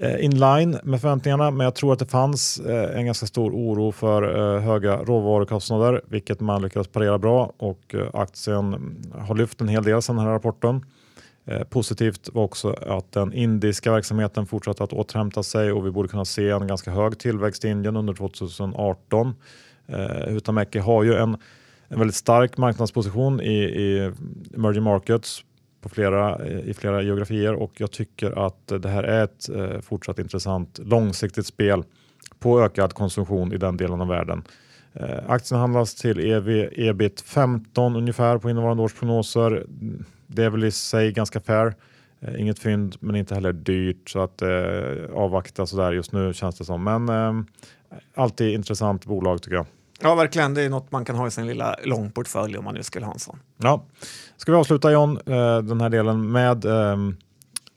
[0.00, 3.50] Eh, in line med förväntningarna, men jag tror att det fanns eh, en ganska stor
[3.50, 9.68] oro för eh, höga råvarukostnader, vilket man lyckades parera bra och aktien har lyft en
[9.68, 10.84] hel del sedan den här rapporten.
[11.70, 16.24] Positivt var också att den indiska verksamheten fortsatte att återhämta sig och vi borde kunna
[16.24, 19.34] se en ganska hög tillväxt i Indien under 2018.
[20.26, 21.36] Huhtamäki har ju en,
[21.88, 24.12] en väldigt stark marknadsposition i, i
[24.54, 25.44] emerging markets
[25.80, 29.80] på flera, eh, i flera geografier och jag tycker att det här är ett eh,
[29.80, 31.84] fortsatt intressant långsiktigt spel
[32.38, 34.42] på ökad konsumtion i den delen av världen.
[34.92, 39.66] Eh, aktien handlas till EV, ebit 15 ungefär på innevarande års prognoser.
[40.26, 41.74] Det är väl i sig ganska fair.
[42.20, 46.58] Eh, inget fynd men inte heller dyrt så att eh, avvakta sådär just nu känns
[46.58, 46.84] det som.
[46.84, 47.44] Men eh,
[48.14, 49.66] alltid intressant bolag tycker jag.
[50.02, 50.54] Ja, verkligen.
[50.54, 53.12] Det är något man kan ha i sin lilla långportfölj om man nu skulle ha
[53.12, 53.38] en sån.
[53.56, 53.84] Ja.
[54.36, 56.96] Ska vi avsluta John, eh, den här delen med eh,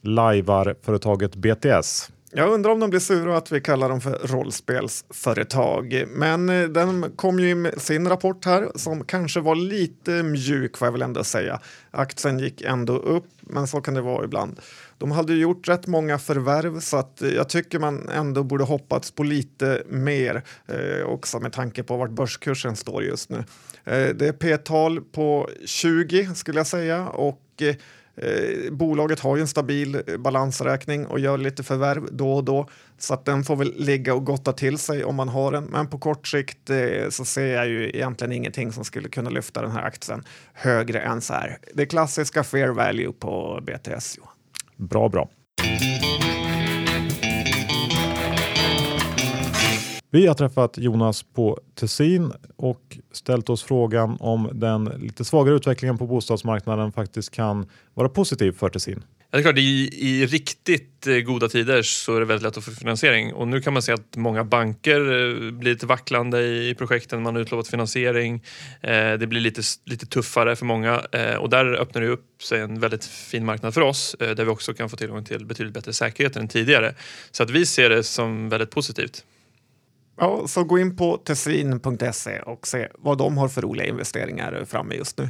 [0.01, 2.11] lajvar-företaget BTS.
[2.33, 6.03] Jag undrar om de blir sura att vi kallar dem för rollspelsföretag.
[6.07, 10.85] Men eh, den kom ju med sin rapport här som kanske var lite mjuk får
[10.85, 11.59] jag väl ändå säga.
[11.91, 14.59] Aktien gick ändå upp, men så kan det vara ibland.
[14.97, 19.11] De hade gjort rätt många förvärv så att eh, jag tycker man ändå borde hoppats
[19.11, 23.37] på lite mer eh, också med tanke på vart börskursen står just nu.
[23.83, 27.75] Eh, det är P-tal på 20 skulle jag säga och eh,
[28.15, 32.69] Eh, bolaget har ju en stabil eh, balansräkning och gör lite förvärv då och då
[32.97, 35.63] så att den får väl ligga och gotta till sig om man har den.
[35.63, 39.61] Men på kort sikt eh, så ser jag ju egentligen ingenting som skulle kunna lyfta
[39.61, 41.57] den här aktien högre än så här.
[41.73, 44.17] Det klassiska fair value på BTS.
[44.17, 44.33] Johan.
[44.77, 45.29] Bra, bra.
[50.13, 55.97] Vi har träffat Jonas på Tessin och ställt oss frågan om den lite svagare utvecklingen
[55.97, 59.03] på bostadsmarknaden faktiskt kan vara positiv för Tessin.
[59.19, 62.57] Ja, det är klart, i, i riktigt eh, goda tider så är det väldigt lätt
[62.57, 66.41] att få finansiering och nu kan man se att många banker eh, blir lite vacklande
[66.41, 68.43] i projekten, man har utlovat finansiering,
[68.81, 72.61] eh, det blir lite, lite tuffare för många eh, och där öppnar det upp sig
[72.61, 75.93] en väldigt fin marknad för oss där vi också kan få tillgång till betydligt bättre
[75.93, 76.95] säkerhet än tidigare.
[77.31, 79.25] Så att vi ser det som väldigt positivt.
[80.23, 84.95] Ja, så gå in på tessin.se och se vad de har för roliga investeringar framme
[84.95, 85.29] just nu.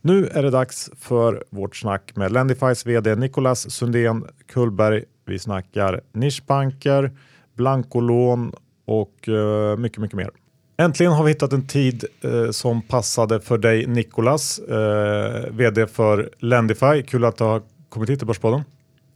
[0.00, 5.04] Nu är det dags för vårt snack med Lendifys vd Nicolas Sundén Kullberg.
[5.26, 7.10] Vi snackar nischbanker,
[7.54, 8.52] blankolån
[8.84, 10.30] och uh, mycket, mycket mer.
[10.76, 15.86] Äntligen har vi hittat en tid uh, som passade för dig Nicolas, eh, uh, vd
[15.86, 17.02] för Lendify.
[17.06, 18.62] Kul att du har kommit hit till Börspodden.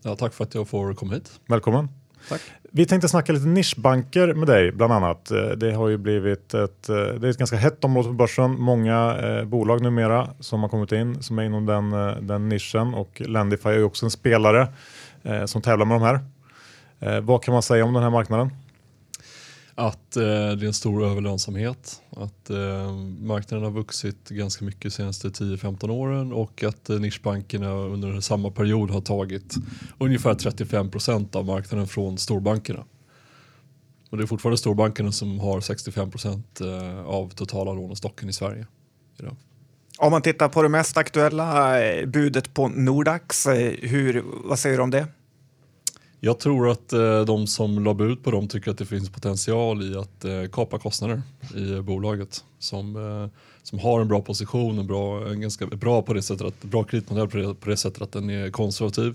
[0.03, 1.41] Ja, tack för att jag får komma hit.
[1.47, 1.89] Välkommen.
[2.29, 2.41] Tack.
[2.63, 5.31] Vi tänkte snacka lite nischbanker med dig bland annat.
[5.31, 8.61] Eh, det har ju blivit ett, eh, det är ett ganska hett område på börsen.
[8.61, 12.95] Många eh, bolag numera som har kommit in som är inom den, eh, den nischen
[12.95, 14.69] och Lendify är ju också en spelare
[15.23, 16.21] eh, som tävlar med de här.
[17.01, 18.51] Eh, vad kan man säga om den här marknaden?
[19.81, 24.91] Att eh, det är en stor överlönsamhet, att eh, marknaden har vuxit ganska mycket de
[24.91, 29.55] senaste 10-15 åren och att eh, nischbankerna under samma period har tagit
[29.99, 32.85] ungefär 35 procent av marknaden från storbankerna.
[34.11, 38.67] Och det är fortfarande storbankerna som har 65 procent eh, av totala lånestocken i Sverige.
[39.19, 39.37] Idag.
[39.99, 44.77] Om man tittar på det mest aktuella eh, budet på Nordax, eh, hur, vad säger
[44.77, 45.07] du om det?
[46.23, 49.83] Jag tror att eh, de som la bud på dem tycker att det finns potential
[49.83, 51.23] i att eh, kapa kostnader
[51.57, 56.03] i eh, bolaget som, eh, som har en bra position och bra, en ganska bra,
[56.03, 59.15] på det sättet att, bra kreditmodell på det, på det sättet att den är konservativ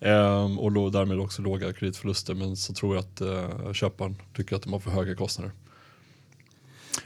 [0.00, 2.34] ehm, och lo, därmed också låga kreditförluster.
[2.34, 5.52] Men så tror jag att eh, köparen tycker att de har för höga kostnader.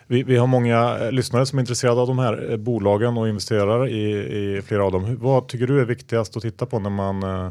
[0.07, 3.29] Vi, vi har många eh, lyssnare som är intresserade av de här eh, bolagen och
[3.29, 4.12] investerar i,
[4.59, 5.17] i flera av dem.
[5.21, 7.51] Vad tycker du är viktigast att titta på när man, eh,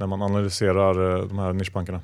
[0.00, 2.00] när man analyserar eh, de här nischbankerna?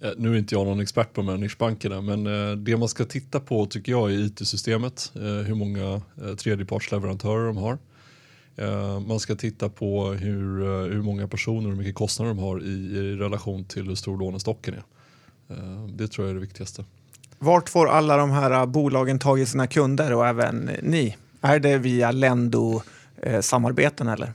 [0.00, 2.88] Eh, Nu är inte jag någon expert på de här nischbankerna men eh, det man
[2.88, 5.12] ska titta på tycker jag är IT-systemet.
[5.46, 6.02] Hur många
[6.36, 7.78] tredjepartsleverantörer de har.
[9.06, 12.70] Man ska titta på hur, hur många personer och hur mycket kostnader de har i,
[12.70, 14.82] i relation till hur stor lånestocken är.
[15.96, 16.84] Det tror jag är det viktigaste.
[17.38, 21.16] Vart får alla de här bolagen tag i sina kunder och även ni?
[21.40, 24.32] Är det via Lendo-samarbeten eller?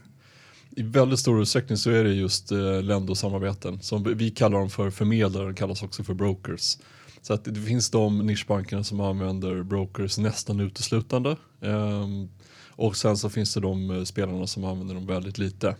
[0.78, 3.80] I väldigt stor utsträckning så är det just eh, Lendo-samarbeten.
[3.80, 6.78] Som vi- kallar dem för förmedlare, de kallas också för brokers.
[7.22, 11.36] Så att det finns de nischbankerna som använder brokers nästan uteslutande.
[11.60, 12.28] Ehm,
[12.68, 15.76] och sen så finns det de eh, spelarna som använder dem väldigt lite.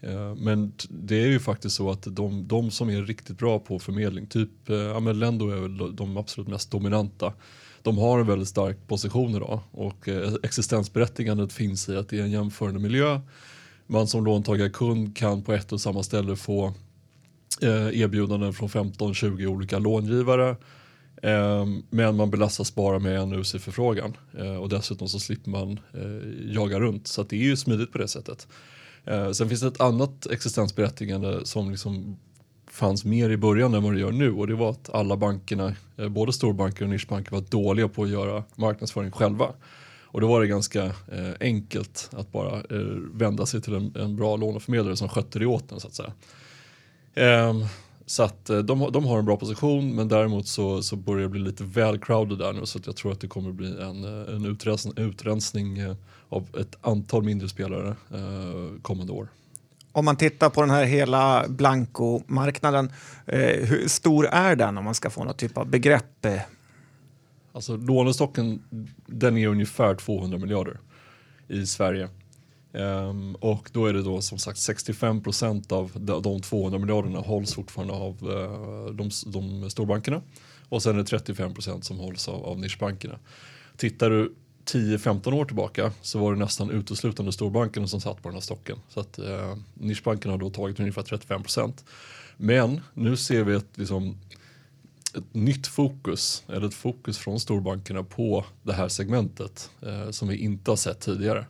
[0.00, 3.78] Eh, men det är ju faktiskt så att de, de som är riktigt bra på
[3.78, 7.32] förmedling, typ eh, ja, Lendo är väl de absolut mest dominanta.
[7.82, 12.22] De har en väldigt stark position idag och eh, existensberättigandet finns i att det är
[12.22, 13.20] en jämförande miljö
[13.86, 16.72] man som låntagarkund kan på ett och samma ställe få
[17.62, 20.56] eh, erbjudanden från 15-20 olika långivare.
[21.22, 26.54] Eh, men man belastas bara med en UC-förfrågan eh, och dessutom så slipper man eh,
[26.54, 27.06] jaga runt.
[27.06, 28.48] Så att det är ju smidigt på det sättet.
[29.04, 32.16] Eh, sen finns det ett annat existensberättigande som liksom
[32.70, 35.74] fanns mer i början än vad det gör nu och det var att alla bankerna,
[35.96, 39.48] eh, både storbanker och nischbanker var dåliga på att göra marknadsföring själva.
[40.14, 44.16] Och då var det ganska eh, enkelt att bara eh, vända sig till en, en
[44.16, 46.12] bra låneförmedlare som skötte det åt en så att säga.
[47.14, 47.64] Ehm,
[48.06, 51.22] så att eh, de, har- de har en bra position men däremot så, så börjar
[51.22, 53.66] det bli lite väl crowded där nu så att jag tror att det kommer bli
[53.82, 55.78] en, eh, en utrensning, utrensning
[56.28, 59.28] av ett antal mindre spelare eh, kommande år.
[59.92, 62.92] Om man tittar på den här hela blankomarknaden,
[63.26, 66.26] eh, hur stor är den om man ska få något typ av begrepp?
[67.54, 68.62] Alltså lånestocken
[69.06, 70.80] den är ungefär 200 miljarder
[71.48, 72.08] i Sverige.
[72.72, 75.90] Um, och då är det då som sagt 65 procent av
[76.22, 80.22] de, 200 miljarderna hålls fortfarande av uh, de, de storbankerna.
[80.68, 83.18] Och sen är det 35 procent som hålls av, av nischbankerna.
[83.76, 88.34] Tittar du 10-15 år tillbaka så var det nästan uteslutande storbankerna som satt på den
[88.34, 88.78] här stocken.
[88.88, 91.84] Så att eh, nischbankerna har då tagit ungefär 35 procent.
[92.36, 94.18] Men nu ser vi ett, liksom,
[95.16, 100.36] ett nytt fokus, eller ett fokus från storbankerna på det här segmentet eh, som vi
[100.36, 101.46] inte har sett tidigare.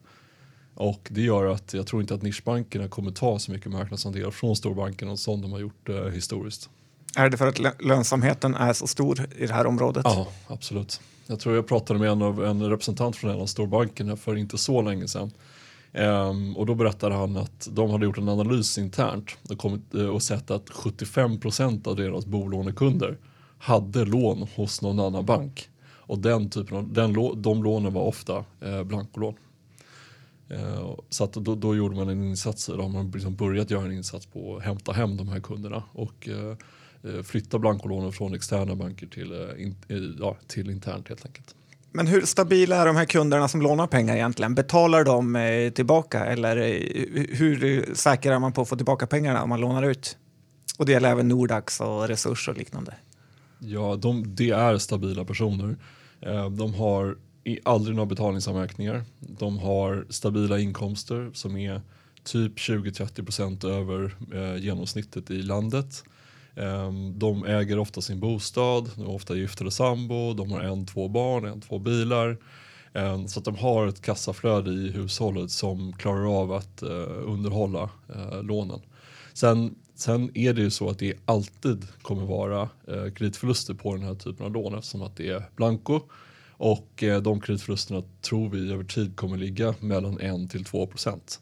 [0.74, 4.56] Och det gör att jag tror inte att nischbankerna kommer ta så mycket marknadsandelar från
[4.56, 6.70] storbankerna som de har gjort eh, historiskt.
[7.16, 10.02] är det för att lö- lönsamheten är så stor i det här området?
[10.04, 11.00] Ja, absolut.
[11.26, 14.58] Jag tror jag pratade med en, av, en representant från en av storbankerna för inte
[14.58, 15.30] så länge sedan.
[15.92, 20.06] Ehm, och då berättade han att de hade gjort en analys internt och, kommit, eh,
[20.06, 23.18] och sett att 75% av deras bolånekunder
[23.64, 25.68] hade lån hos någon annan bank.
[26.06, 29.34] Och den typen av, den, de lånen var ofta eh, blankolån.
[30.48, 33.84] Eh, så att då, då gjorde man en insats, då har man liksom börjat göra
[33.84, 36.56] en insats på att hämta hem de här kunderna och eh,
[37.02, 41.54] eh flytta blankolånen från externa banker till, eh, in, eh, ja, till internt helt enkelt.
[41.92, 44.54] Men hur stabila är de här kunderna som lånar pengar egentligen?
[44.54, 49.42] Betalar de eh, tillbaka eller eh, hur säker är man på att få tillbaka pengarna
[49.42, 50.16] om man lånar ut?
[50.78, 52.94] Och det gäller även Nordax och Resurs och liknande.
[53.58, 55.76] Ja, de, det är stabila personer.
[56.20, 57.16] Eh, de har
[57.62, 59.04] aldrig några betalningsanmärkningar.
[59.20, 61.80] De har stabila inkomster som är
[62.24, 66.04] typ 20-30% över eh, genomsnittet i landet.
[66.56, 70.86] Eh, de äger ofta sin bostad, de är ofta gifta eller sambo, de har en,
[70.86, 72.38] två barn, en, två bilar.
[72.92, 77.90] Eh, så att de har ett kassaflöde i hushållet som klarar av att eh, underhålla
[78.14, 78.80] eh, lånen.
[79.32, 84.02] Sen Sen är det ju så att det alltid kommer vara eh, kreditförluster på den
[84.02, 86.00] här typen av lån eftersom att det är blanco.
[86.56, 91.40] Och eh, de kreditförlusterna tror vi över tid kommer ligga mellan 1 till 2 procent.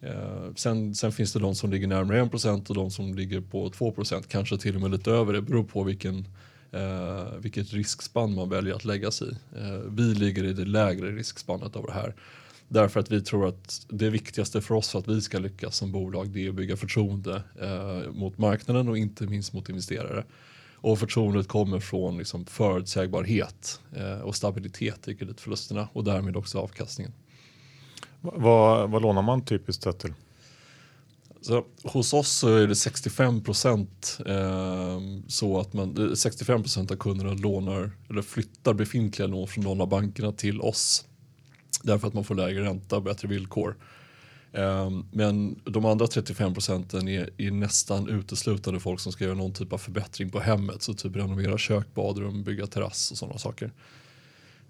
[0.00, 3.40] Eh, sen, sen, finns det de som ligger närmare 1 procent och de som ligger
[3.40, 5.32] på 2 procent, kanske till och med lite över.
[5.32, 6.28] Det beror på vilken,
[6.72, 9.58] eh, vilket riskspann man väljer att lägga sig i.
[9.58, 12.14] Eh, vi ligger i det lägre riskspannet av det här.
[12.68, 15.92] Därför att vi tror att det viktigaste för oss för att vi ska lyckas som
[15.92, 20.24] bolag det är att bygga förtroende eh, mot marknaden och inte minst mot investerare.
[20.74, 27.12] Och förtroendet kommer från liksom förutsägbarhet eh, och stabilitet i kreditförlusterna och därmed också avkastningen.
[28.20, 30.14] Vad, vad lånar man typiskt sett till?
[31.40, 36.96] Så hos oss så är det 65 procent eh, så att man, 65 procent av
[36.96, 41.04] kunderna lånar eller flyttar befintliga lån från någon av bankerna till oss.
[41.86, 43.76] Därför att man får lägre ränta och bättre villkor.
[44.52, 49.52] Eh, men de andra 35 procenten är, är, nästan uteslutande folk som ska göra någon
[49.52, 50.82] typ av förbättring på hemmet.
[50.82, 53.72] Så typ renovera kök, badrum, bygga terrass och sådana saker.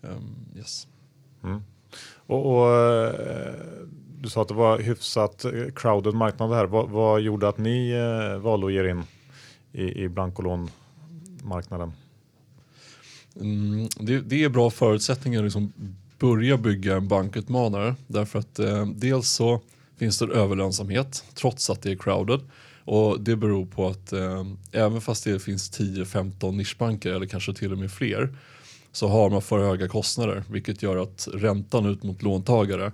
[0.03, 0.11] Eh,
[0.57, 0.87] yes.
[1.45, 1.63] Mm.
[2.27, 3.55] Och, och, eh,
[4.21, 6.67] du sa att det var hyfsat eh, crowded marknad här.
[6.67, 9.03] Vad, vad gjorde att ni eh, valde att ge in
[9.73, 11.93] i, i blankolånmarknaden?
[13.41, 15.73] Mm, det, det, är bra förutsättningar att liksom
[16.19, 17.95] börja bygga en bankutmanare.
[18.07, 19.61] Därför att eh, dels så
[19.97, 22.41] finns det överlönsamhet trots att det är crowded.
[22.85, 27.73] Och det beror på att eh, även fast det finns 10-15 nischbanker eller kanske till
[27.73, 28.35] och med fler
[28.93, 32.93] så har man för höga kostnader vilket gör att räntan ut mot låntagare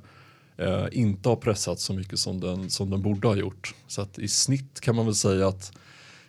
[0.56, 3.74] eh, inte har pressats så mycket som den, som den borde ha gjort.
[3.86, 5.72] Så att i snitt kan man väl säga att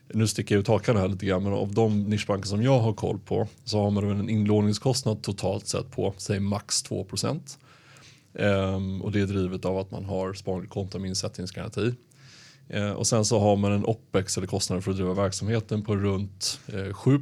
[0.07, 2.93] nu sticker jag ut hakan här lite grann, men av de nischbanker som jag har
[2.93, 7.07] koll på så har man en inlåningskostnad totalt sett på säg max 2
[8.33, 11.93] ehm, och det är drivet av att man har sparkonto med insättningsgaranti.
[12.69, 15.95] Ehm, och sen så har man en OPEX eller kostnader för att driva verksamheten på
[15.95, 17.19] runt eh, 7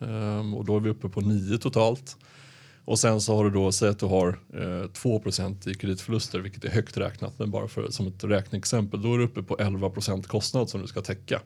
[0.00, 2.16] ehm, och då är vi uppe på 9 totalt.
[2.84, 6.64] Och sen så har du då, säg att du har eh, 2% i kreditförluster, vilket
[6.64, 10.22] är högt räknat, men bara för, som ett räkneexempel, då är du uppe på 11%
[10.22, 11.40] kostnad som du ska täcka.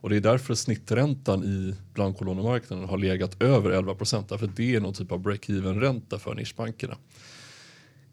[0.00, 4.94] Och det är därför snitträntan i blankolånemarknaden har legat över 11 därför det är någon
[4.94, 6.96] typ av break-even ränta för nischbankerna.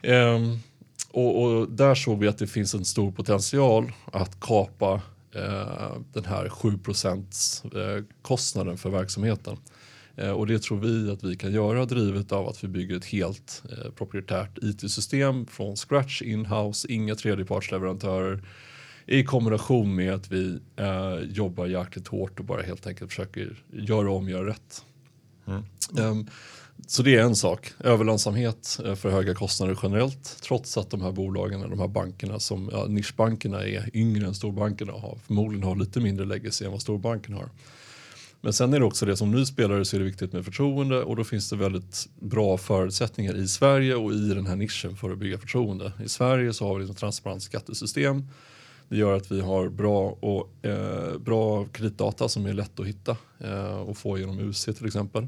[0.02, 0.60] Ehm,
[1.12, 5.02] och, och, där såg vi att det finns en stor potential att kapa
[5.36, 9.58] eh, den här 7 eh, kostnaden för verksamheten.
[10.16, 13.06] Eh, och det tror vi att vi kan göra drivet av att vi bygger ett
[13.06, 18.44] helt eh, proprietärt IT-system från scratch, in-house, inga tredjepartsleverantörer
[19.08, 24.12] i kombination med att vi eh, jobbar jäkligt hårt och bara helt enkelt försöker göra
[24.12, 24.86] om, göra rätt.
[25.48, 25.64] Mm.
[26.00, 26.30] Um,
[26.88, 27.74] så det är en sak.
[27.80, 30.38] Överlönsamhet eh, för höga kostnader generellt.
[30.42, 34.94] Trots att de här bolagen, de här bankerna som ja, nischbankerna är yngre än storbankerna
[34.94, 37.50] och har, förmodligen har lite mindre legacy än vad storbanken har.
[38.42, 41.04] Men sen är det också det som ny spelare så är det viktigt med förtroende
[41.04, 45.12] och då finns det väldigt bra förutsättningar i Sverige och i den här nischen för
[45.12, 45.92] att bygga förtroende.
[46.06, 48.24] I Sverige så har vi ett transparent skattesystem.
[48.90, 53.18] Det gör att vi har bra, och, eh, bra kreditdata som är lätt att hitta
[53.40, 55.28] eh, och få genom UC till exempel.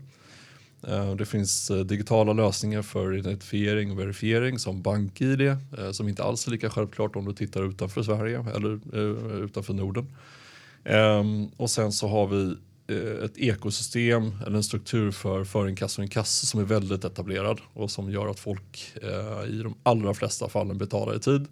[0.87, 5.57] Eh, det finns eh, digitala lösningar för identifiering och verifiering som BankID eh,
[5.91, 10.07] som inte alls är lika självklart om du tittar utanför Sverige eller eh, utanför Norden.
[10.83, 12.55] Ehm, och sen så har vi
[12.87, 17.91] eh, ett ekosystem eller en struktur för förinkasso och inkasso som är väldigt etablerad och
[17.91, 21.47] som gör att folk eh, i de allra flesta fallen betalar i tid.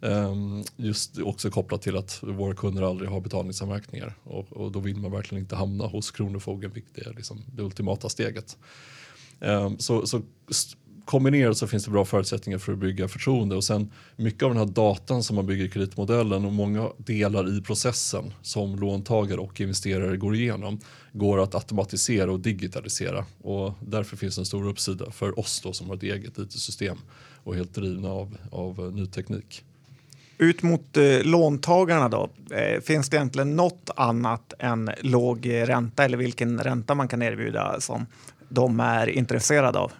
[0.00, 4.96] Ehm, just också kopplat till att våra kunder aldrig har betalningsanmärkningar och, och då vill
[4.96, 8.56] man verkligen inte hamna hos Kronofogden vilket är liksom det ultimata steget.
[9.40, 10.22] Ehm, så, så
[11.04, 14.58] kombinerat så finns det bra förutsättningar för att bygga förtroende och sen mycket av den
[14.58, 20.16] här datan som man bygger kreditmodellen och många delar i processen som låntagare och investerare
[20.16, 20.80] går igenom
[21.12, 25.88] går att automatisera och digitalisera och därför finns en stor uppsida för oss då som
[25.88, 26.96] har ett eget IT-system
[27.44, 29.64] och helt drivna av, av ny teknik.
[30.38, 36.18] Ut mot eh, låntagarna då, eh, finns det egentligen något annat än låg ränta eller
[36.18, 38.06] vilken ränta man kan erbjuda som
[38.48, 39.92] de är intresserade av?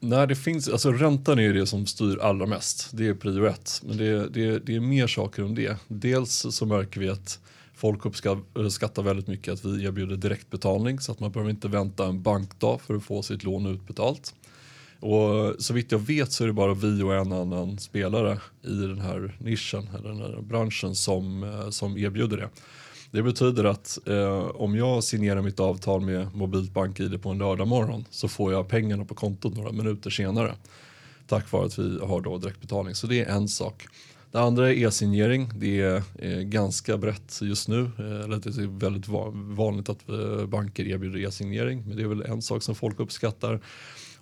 [0.00, 2.88] Nej, det finns, alltså räntan är det som styr allra mest.
[2.92, 3.80] Det är prio ett.
[3.84, 5.76] Men det, det, det är mer saker än det.
[5.88, 7.38] Dels så märker vi att
[7.74, 8.06] folk
[8.54, 12.80] uppskattar väldigt mycket att vi erbjuder direktbetalning så att man behöver inte vänta en bankdag
[12.80, 14.34] för att få sitt lån utbetalt.
[15.04, 18.74] Och så vitt jag vet så är det bara vi och en annan spelare i
[18.74, 22.48] den här nischen, eller den här branschen som, eh, som erbjuder det.
[23.10, 27.68] Det betyder att eh, om jag signerar mitt avtal med Mobilt BankID på en lördag
[27.68, 30.54] morgon så får jag pengarna på kontot några minuter senare.
[31.26, 32.94] Tack vare att vi har då direktbetalning.
[32.94, 33.86] Så det är en sak.
[34.34, 35.50] Det andra är e-signering.
[35.54, 37.80] Det är eh, ganska brett just nu.
[37.80, 39.08] Eh, det är väldigt
[39.56, 43.60] vanligt att eh, banker erbjuder e-signering, men det är väl en sak som folk uppskattar.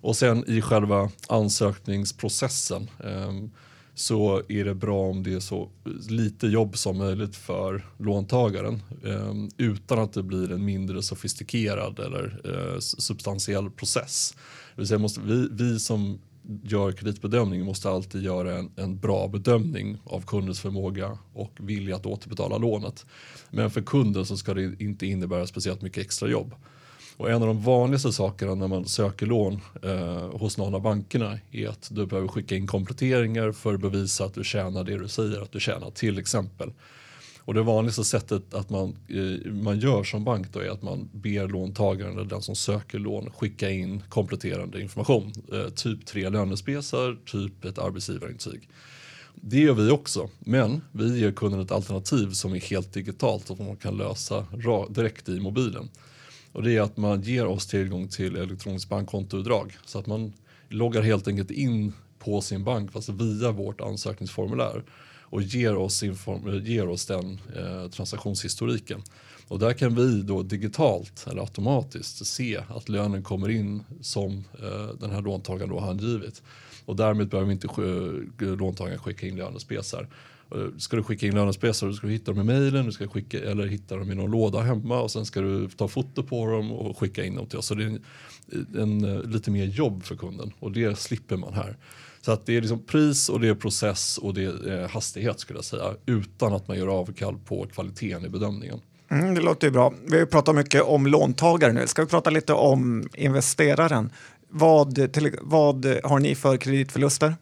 [0.03, 3.51] Och sen i själva ansökningsprocessen ehm,
[3.93, 5.69] så är det bra om det är så
[6.09, 12.41] lite jobb som möjligt för låntagaren ehm, utan att det blir en mindre sofistikerad eller
[12.43, 14.35] eh, substantiell process.
[14.75, 16.19] Det vill säga måste, vi, vi som
[16.63, 22.05] gör kreditbedömning måste alltid göra en, en, bra bedömning av kundens förmåga och vilja att
[22.05, 23.05] återbetala lånet.
[23.49, 26.55] Men för kunden så ska det inte innebära speciellt mycket extra jobb.
[27.17, 31.39] Och en av de vanligaste sakerna när man söker lån eh, hos någon av bankerna
[31.51, 35.07] är att du behöver skicka in kompletteringar för att bevisa att du tjänar det du
[35.07, 36.71] säger att du tjänar till exempel.
[37.45, 41.09] Och det vanligaste sättet att man, eh, man gör som bank då är att man
[41.13, 45.31] ber låntagaren eller den som söker lån skicka in kompletterande information.
[45.53, 48.69] Eh, typ tre lönespesar, typ ett arbetsgivarintyg.
[49.35, 53.57] Det gör vi också, men vi ger kunden ett alternativ som är helt digitalt och
[53.57, 54.45] som man kan lösa
[54.89, 55.89] direkt i mobilen.
[56.53, 60.33] Och det är att man ger oss tillgång till elektroniskt bankkontoutdrag så att man
[60.69, 64.83] loggar helt enkelt in på sin bank fast via vårt ansökningsformulär
[65.33, 69.01] och ger oss, inform- ger oss den eh, transaktionshistoriken.
[69.47, 74.87] Och där kan vi då digitalt eller automatiskt se att lönen kommer in som eh,
[74.99, 76.41] den här låntagaren då har angivit.
[76.85, 80.07] Och därmed behöver inte eh, låntagaren skicka in lönespesar.
[80.77, 83.67] Ska du skicka in lönespesar ska du hitta dem i mejlen, du ska skicka, eller
[83.67, 86.97] hitta dem i någon låda hemma och sen ska du ta foto på dem och
[86.97, 87.65] skicka in dem till oss.
[87.65, 88.01] Så det är en,
[88.77, 91.77] en, eh, lite mer jobb för kunden och det slipper man här.
[92.21, 95.39] Så att det är liksom pris och det är process och det är eh, hastighet
[95.39, 98.79] skulle jag säga utan att man gör avkall på kvaliteten i bedömningen.
[99.09, 99.93] Mm, det låter ju bra.
[100.05, 101.87] Vi har pratat mycket om låntagare nu.
[101.87, 104.09] Ska vi prata lite om investeraren?
[104.49, 107.35] Vad, till, vad har ni för kreditförluster?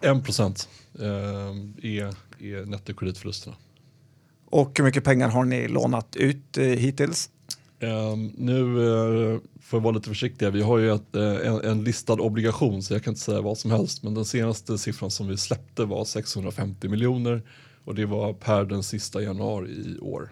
[0.00, 0.68] 1 procent
[0.98, 1.06] eh,
[1.82, 3.56] är, är nettokreditförlusterna.
[4.44, 7.30] Och hur mycket pengar har ni lånat ut eh, hittills?
[7.80, 10.52] Um, nu uh, får jag vara lite försiktig.
[10.52, 13.58] Vi har ju ett, uh, en, en, listad obligation så jag kan inte säga vad
[13.58, 14.02] som helst.
[14.02, 17.42] Men den senaste siffran som vi släppte var 650 miljoner
[17.84, 20.30] och det var per den sista januari i år.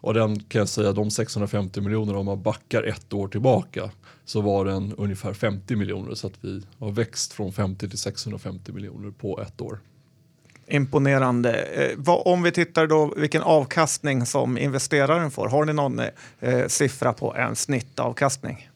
[0.00, 3.90] Och den kan jag säga, de 650 miljoner om man backar ett år tillbaka
[4.24, 8.72] så var den ungefär 50 miljoner så att vi har växt från 50 till 650
[8.72, 9.80] miljoner på ett år.
[10.66, 11.62] Imponerande.
[11.62, 15.48] Eh, om vi tittar då vilken avkastning som investeraren får.
[15.48, 16.00] Har ni någon
[16.40, 18.68] eh, siffra på en snittavkastning?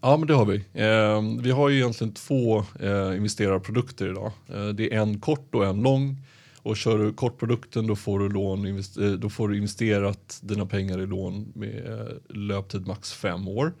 [0.00, 0.56] Ja, men det har vi.
[0.56, 4.32] Eh, vi har ju egentligen två eh, investerarprodukter idag.
[4.48, 6.16] Eh, det är en kort och en lång.
[6.62, 8.82] Och kör du kortprodukten då får du, lån, eh,
[9.18, 13.72] då får du investerat dina pengar i lån med eh, löptid max fem år.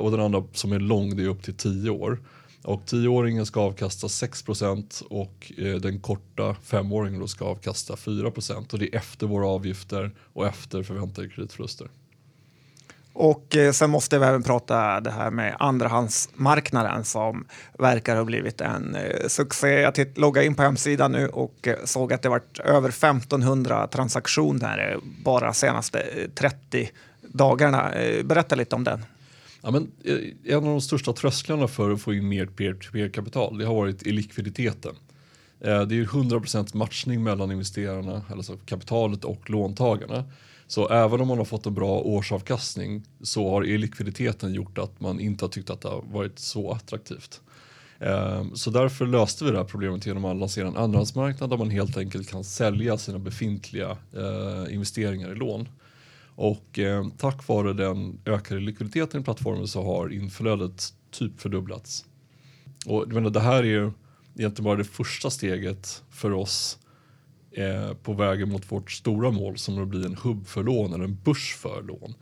[0.00, 2.18] och den andra som är lång det är upp till tio år.
[2.62, 8.32] Och tioåringen ska avkasta 6% och eh, den korta femåringen ska avkasta 4
[8.72, 11.88] och det är efter våra avgifter och efter förväntade kreditförluster.
[13.12, 17.46] Och eh, sen måste vi även prata det här med andrahandsmarknaden som
[17.78, 19.68] verkar ha blivit en eh, succé.
[19.68, 24.92] Jag loggade in på hemsidan nu och eh, såg att det varit över 1500 transaktioner
[24.92, 26.90] eh, bara senaste eh, 30
[27.22, 27.92] dagarna.
[27.92, 29.04] Eh, berätta lite om den.
[29.62, 33.66] Ja, men, eh, en av de största trösklarna för att få in mer peer-to-peer-kapital det
[33.66, 34.94] har varit i likviditeten.
[35.60, 40.24] Eh, det är 100% matchning mellan investerarna, alltså kapitalet och låntagarna.
[40.66, 45.20] Så även om man har fått en bra årsavkastning så har likviditeten gjort att man
[45.20, 47.40] inte har tyckt att det har varit så attraktivt.
[47.98, 51.70] Eh, så därför löste vi det här problemet genom att lansera en andrahandsmarknad där man
[51.70, 53.96] helt enkelt kan sälja sina befintliga
[54.70, 55.68] investeringar i lån.
[56.40, 62.04] Och eh, tack vare den ökade likviditeten i plattformen så har inflödet typ fördubblats.
[62.86, 63.90] Och menar, det här är ju
[64.36, 66.78] egentligen bara det första steget för oss
[67.52, 71.04] eh, på vägen mot vårt stora mål som att bli en hubb för lån eller
[71.04, 72.14] en börs för lån.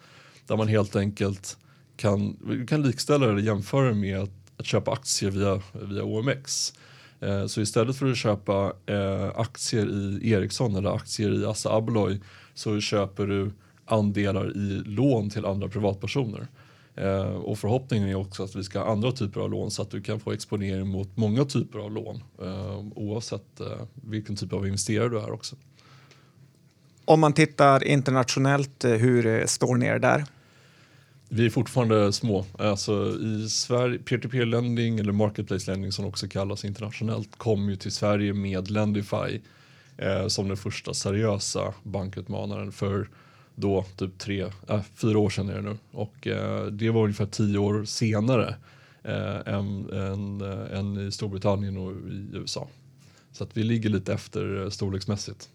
[0.47, 1.57] Där man helt enkelt
[1.97, 2.37] kan,
[2.69, 6.73] kan likställa det eller jämföra med att, att köpa aktier via, via OMX.
[7.21, 9.87] Eh, så istället för att köpa eh, aktier
[10.23, 12.21] i Ericsson eller aktier i Assa Abloy
[12.55, 13.51] så köper du
[13.89, 16.47] andelar i lån till andra privatpersoner.
[16.95, 19.91] Eh, och förhoppningen är också att vi ska ha andra typer av lån så att
[19.91, 24.67] du kan få exponering mot många typer av lån eh, oavsett eh, vilken typ av
[24.67, 25.57] investerare du är också.
[27.05, 30.25] Om man tittar internationellt, eh, hur eh, står ni er där?
[31.29, 32.45] Vi är fortfarande små.
[32.59, 37.93] Alltså i Sverige, peer-to-peer lending eller marketplace lending som också kallas internationellt kom ju till
[37.93, 39.41] Sverige med Lendify
[39.97, 43.09] eh, som den första seriösa bankutmanaren för
[43.61, 45.77] då typ tre, äh, fyra år sedan är det nu.
[45.93, 48.55] Och eh, det var ungefär tio år senare
[49.03, 52.69] eh, än, än, äh, än, i Storbritannien och i USA.
[53.33, 55.49] Så att vi ligger lite efter eh, storleksmässigt.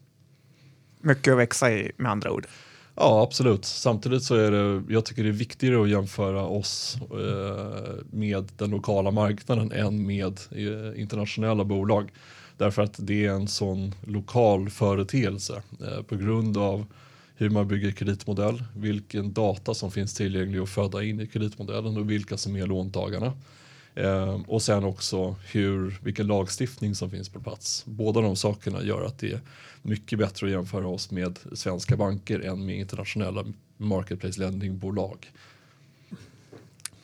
[1.02, 2.48] Mycket att växa i med andra ord.
[2.96, 3.66] Ja, absolut.
[3.66, 8.70] Samtidigt så är det, jag tycker det är viktigare att jämföra oss eh, med den
[8.70, 12.12] lokala marknaden än med eh, internationella bolag.
[12.58, 16.86] Därför att det är en sån lokal företeelse eh, på grund av
[17.36, 22.12] hur man bygger kreditmodell, vilken data som finns tillgänglig att föda in i kreditmodellen och
[22.12, 23.34] vilka som är låntagarna.
[23.96, 27.84] Eh, och sen också hur, vilken lagstiftning som finns på plats.
[27.86, 29.40] Båda de sakerna gör att det är
[29.82, 33.46] mycket bättre att jämföra oss med svenska banker än med internationella
[33.78, 35.32] marketplace lendingbolag.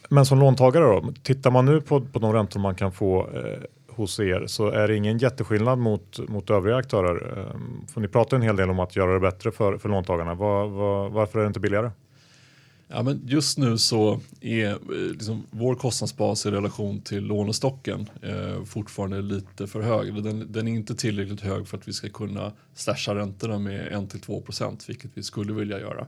[0.10, 3.64] Men som låntagare då, tittar man nu på, på de räntor man kan få eh,
[4.00, 7.38] hos er så är det ingen jätteskillnad mot, mot övriga aktörer.
[7.38, 10.34] Ehm, för ni pratar en hel del om att göra det bättre för, för låntagarna.
[10.34, 11.91] Var, var, varför är det inte billigare?
[12.88, 18.64] Ja, men just nu så är eh, liksom, vår kostnadsbas i relation till lånestocken eh,
[18.64, 20.24] fortfarande lite för hög.
[20.24, 24.88] Den, den, är inte tillräckligt hög för att vi ska kunna slasha räntorna med 1-2%
[24.88, 26.08] vilket vi skulle vilja göra.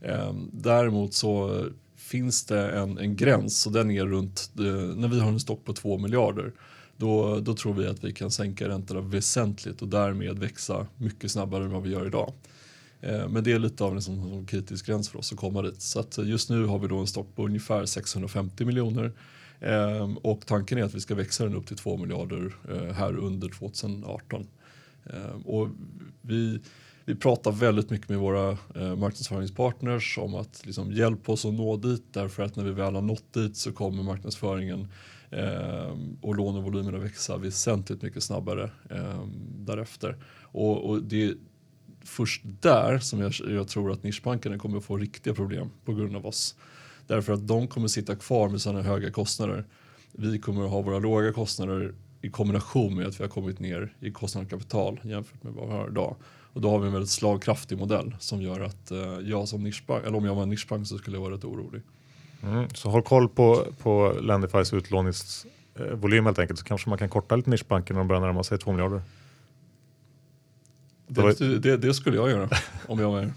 [0.00, 1.64] Eh, däremot så
[1.96, 4.64] finns det en, en gräns och den är runt, eh,
[4.96, 6.52] när vi har en stock på 2 miljarder
[6.96, 11.64] då, då tror vi att vi kan sänka räntorna väsentligt och därmed växa mycket snabbare
[11.64, 12.32] än vad vi gör idag.
[13.02, 15.82] Eh, men det är lite av en som, kritisk gräns för oss att komma dit.
[15.82, 19.12] Så att eh, just nu har vi då en stock på ungefär 650 miljoner
[19.60, 22.56] eh, och tanken är att vi ska växa den upp till 2 miljarder
[22.92, 24.46] här under 2018.
[25.44, 25.68] Och
[26.20, 26.60] vi,
[27.04, 32.04] vi pratar väldigt mycket med våra marknadsföringspartners om att liksom hjälpa oss att nå dit
[32.12, 34.88] därför att när vi väl har nått dit så kommer marknadsföringen
[35.32, 39.26] Eh, och lånevolymerna växa väsentligt mycket snabbare eh,
[39.58, 40.16] därefter.
[40.40, 41.34] Och, och det,
[42.04, 46.26] först där som jag, jag tror att nischbankerna kommer få riktiga problem på grund av
[46.26, 46.56] oss.
[47.06, 49.64] Därför att de kommer sitta kvar med sina höga kostnader.
[50.12, 53.94] Vi kommer att ha våra låga kostnader i kombination med att vi har kommit ner
[54.00, 56.16] i kostnad kapital jämfört med vad vi har idag.
[56.52, 60.06] Och då har vi en väldigt slagkraftig modell som gör att eh, jag som nischbank,
[60.06, 61.82] eller om jag var en nischbank så skulle jag vara rätt orolig.
[62.42, 67.36] Mm, så håll koll på, på Lendifys utlåningsvolym helt enkelt så kanske man kan korta
[67.36, 69.02] lite nischbanker när de börjar närma sig 2 miljarder.
[71.06, 72.48] Det, det, det, skulle jag göra
[72.88, 73.32] om jag var er.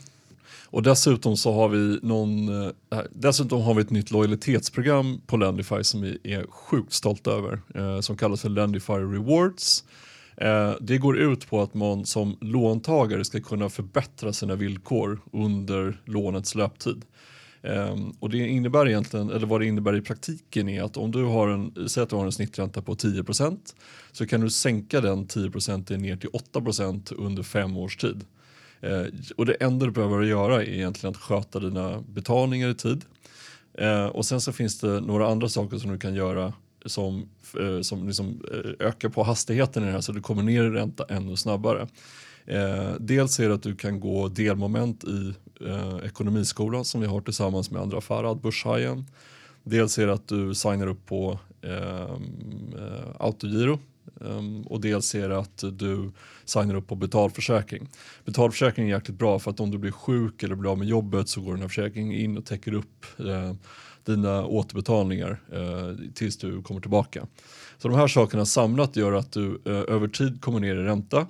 [0.66, 2.72] Och dessutom så har vi någon, äh,
[3.12, 7.62] dessutom har vi ett nytt lojalitetsprogram på Lendify som vi är sjukt stolta över.
[7.76, 9.84] Eh, som kallas för Lendify Rewards.
[10.38, 16.02] Eh, det går ut på att man som låntagare ska kunna förbättra sina villkor under
[16.06, 17.06] lånets löptid.
[17.68, 21.24] Um, och det innebär egentligen, eller vad det innebär i praktiken är att om du
[21.24, 23.58] har en, säg att du har en snittränta på 10%
[24.12, 28.26] så kan du sänka den 10% ner till 8% under fem års tid.
[28.84, 29.06] Uh,
[29.38, 33.06] och det enda du behöver göra är egentligen att sköta dina betalningar i tid.
[33.82, 36.54] Uh, och sen så finns det några andra saker som du kan göra
[36.86, 40.64] som, uh, som liksom, eh, ökar på hastigheten i det här så du kommer ner
[40.64, 41.88] i ränta ännu snabbare.
[42.46, 45.34] Eh, dels är det att du kan gå delmoment i
[45.66, 49.06] eh, ekonomiskolan som vi har tillsammans med andra Farad, Börshajen.
[49.64, 53.80] Dels är det att du signar upp på ehm, eh, autogiro
[54.22, 56.12] Um, och dels är det att du
[56.46, 57.88] signar upp på betalförsäkring.
[58.26, 61.30] Betalförsäkring är jäkligt bra för att om du blir sjuk eller blir av med jobbet
[61.30, 63.54] så går den här försäkringen in och täcker upp eh,
[64.04, 67.28] dina återbetalningar eh, tills du kommer tillbaka.
[67.78, 71.28] Så de här sakerna samlat gör att du eh, över tid kommer ner i ränta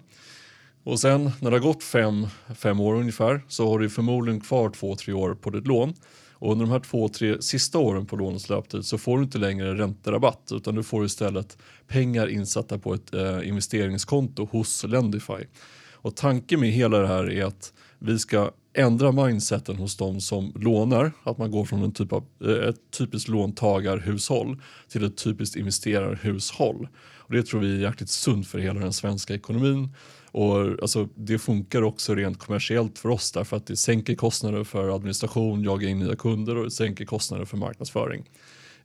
[0.86, 4.70] och sen när det har gått fem, fem år ungefär så har du förmodligen kvar
[4.70, 5.94] två, tre år på ditt lån.
[6.34, 9.38] Och under de här två, tre sista åren på lånets löptid så får du inte
[9.38, 11.58] längre ränterabatt utan du får istället
[11.88, 15.46] pengar insatta på ett eh, investeringskonto hos Lendify.
[15.94, 20.54] Och tanken med hela det här är att vi ska ändra mindseten hos de som
[20.56, 25.56] lånar, att man går från en typ av, eh, ett typiskt låntagarhushåll till ett typiskt
[25.56, 26.88] investerarhushåll.
[27.18, 29.90] Och det tror vi är jäkligt sunt för hela den svenska ekonomin
[30.36, 34.96] och alltså, det funkar också rent kommersiellt för oss därför att det sänker kostnader för
[34.96, 38.30] administration, jaga in nya kunder och sänker kostnader för marknadsföring.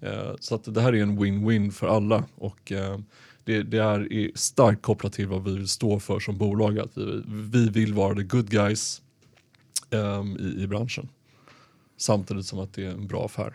[0.01, 2.98] Eh, så att det här är en win-win för alla och eh,
[3.44, 6.78] det, det, är starkt kopplat till vad vi vill stå för som bolag.
[6.78, 9.03] Att vi, vi vill vara the good guys
[9.90, 11.09] eh, i, i branschen.
[11.96, 13.55] Samtidigt som att det är en bra affär.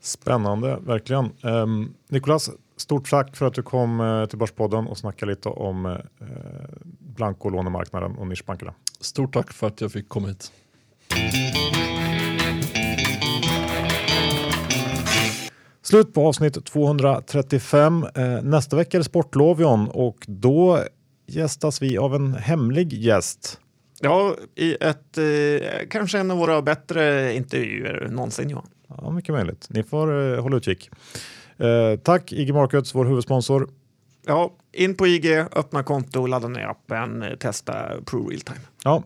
[0.00, 1.24] Spännande, verkligen.
[1.24, 2.50] Ehm, um, Nikolas,
[2.80, 5.96] Stort tack för att du kom eh, till Börspodden och snackade lite om eh,
[6.98, 8.74] blankolånemarknaden och nischbankerna.
[9.00, 10.52] Stort tack för att jag fick komma hit.
[15.82, 18.06] Slut på avsnitt 235.
[18.14, 20.84] Eh, nästa vecka är det sportlov John och då
[21.26, 23.60] gästas vi av en hemlig gäst.
[24.00, 28.66] Ja, i ett, eh, kanske en av våra bättre intervjuer någonsin Johan.
[28.88, 29.66] Ja, mycket möjligt.
[29.70, 30.90] Ni får eh, hålla utkik.
[31.60, 33.68] Eh, tack IG Markets, vår huvudsponsor.
[34.26, 37.74] Ja, in på IG, öppna konto, ladda ner appen, eh, testa
[38.06, 38.60] Pro Realtime.
[38.84, 39.02] Ja,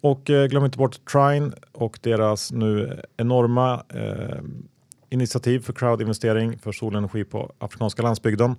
[0.00, 4.42] och eh, glöm inte bort Trine och deras nu enorma eh,
[5.10, 8.56] initiativ för crowdinvestering för solenergi på afrikanska landsbygden.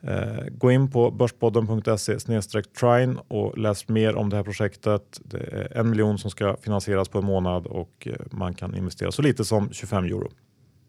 [0.00, 2.18] Eh, gå in på börspodden.se
[2.80, 5.20] trine och läs mer om det här projektet.
[5.24, 9.22] Det är en miljon som ska finansieras på en månad och man kan investera så
[9.22, 10.30] lite som 25 euro.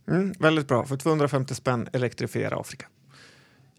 [0.10, 2.86] Mm, väldigt bra, för 250 spänn elektrifiera Afrika.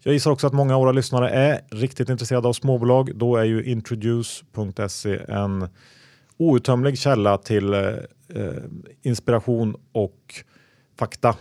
[0.03, 3.15] Jag gissar också att många av våra lyssnare är riktigt intresserade av småbolag.
[3.15, 5.69] Då är ju introduce.se en
[6.37, 7.93] outtömlig källa till eh,
[9.01, 10.43] inspiration och
[10.99, 11.35] fakta.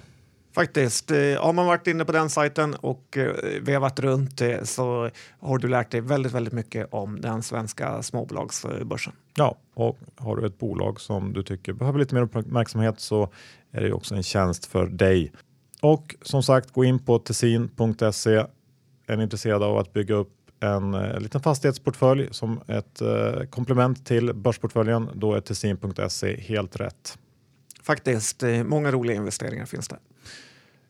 [0.54, 5.10] Faktiskt, eh, har man varit inne på den sajten och eh, vevat runt eh, så
[5.40, 9.12] har du lärt dig väldigt, väldigt mycket om den svenska småbolagsbörsen.
[9.34, 13.32] Ja, och har du ett bolag som du tycker behöver lite mer uppmärksamhet så
[13.72, 15.32] är det också en tjänst för dig.
[15.80, 18.44] Och som sagt, gå in på tessin.se.
[19.06, 24.06] Är ni intresserade av att bygga upp en eh, liten fastighetsportfölj som ett eh, komplement
[24.06, 27.18] till börsportföljen, då är tessin.se helt rätt.
[27.82, 29.96] Faktiskt, eh, många roliga investeringar finns det.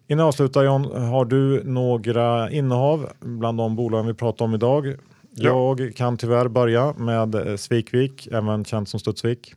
[0.06, 4.94] Innan jag avslutar John, har du några innehav bland de bolagen vi pratar om idag?
[5.34, 5.76] Ja.
[5.78, 9.54] Jag kan tyvärr börja med eh, Svikvik, även känt som Studsvik.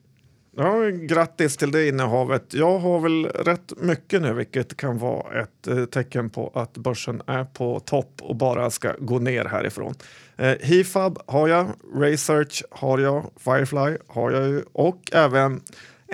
[0.55, 2.53] Ja, grattis till det innehavet.
[2.53, 7.21] Jag har väl rätt mycket nu, vilket kan vara ett eh, tecken på att börsen
[7.27, 9.93] är på topp och bara ska gå ner härifrån.
[10.37, 15.61] Eh, Hifab har jag, Research har jag, Firefly har jag ju och även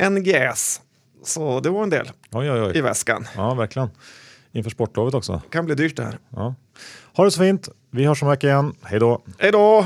[0.10, 0.82] NGS.
[1.24, 2.82] Så det var en del Oj, oj, i oj.
[2.82, 3.26] väskan.
[3.36, 3.90] Ja, verkligen.
[4.52, 5.42] Inför sportlovet också.
[5.50, 6.18] Kan bli dyrt det här.
[6.30, 6.56] Ja.
[7.16, 7.70] Ha det så fint.
[7.92, 8.74] Vi hörs om en vecka igen.
[8.82, 9.22] Hej då!
[9.40, 9.86] Hej då!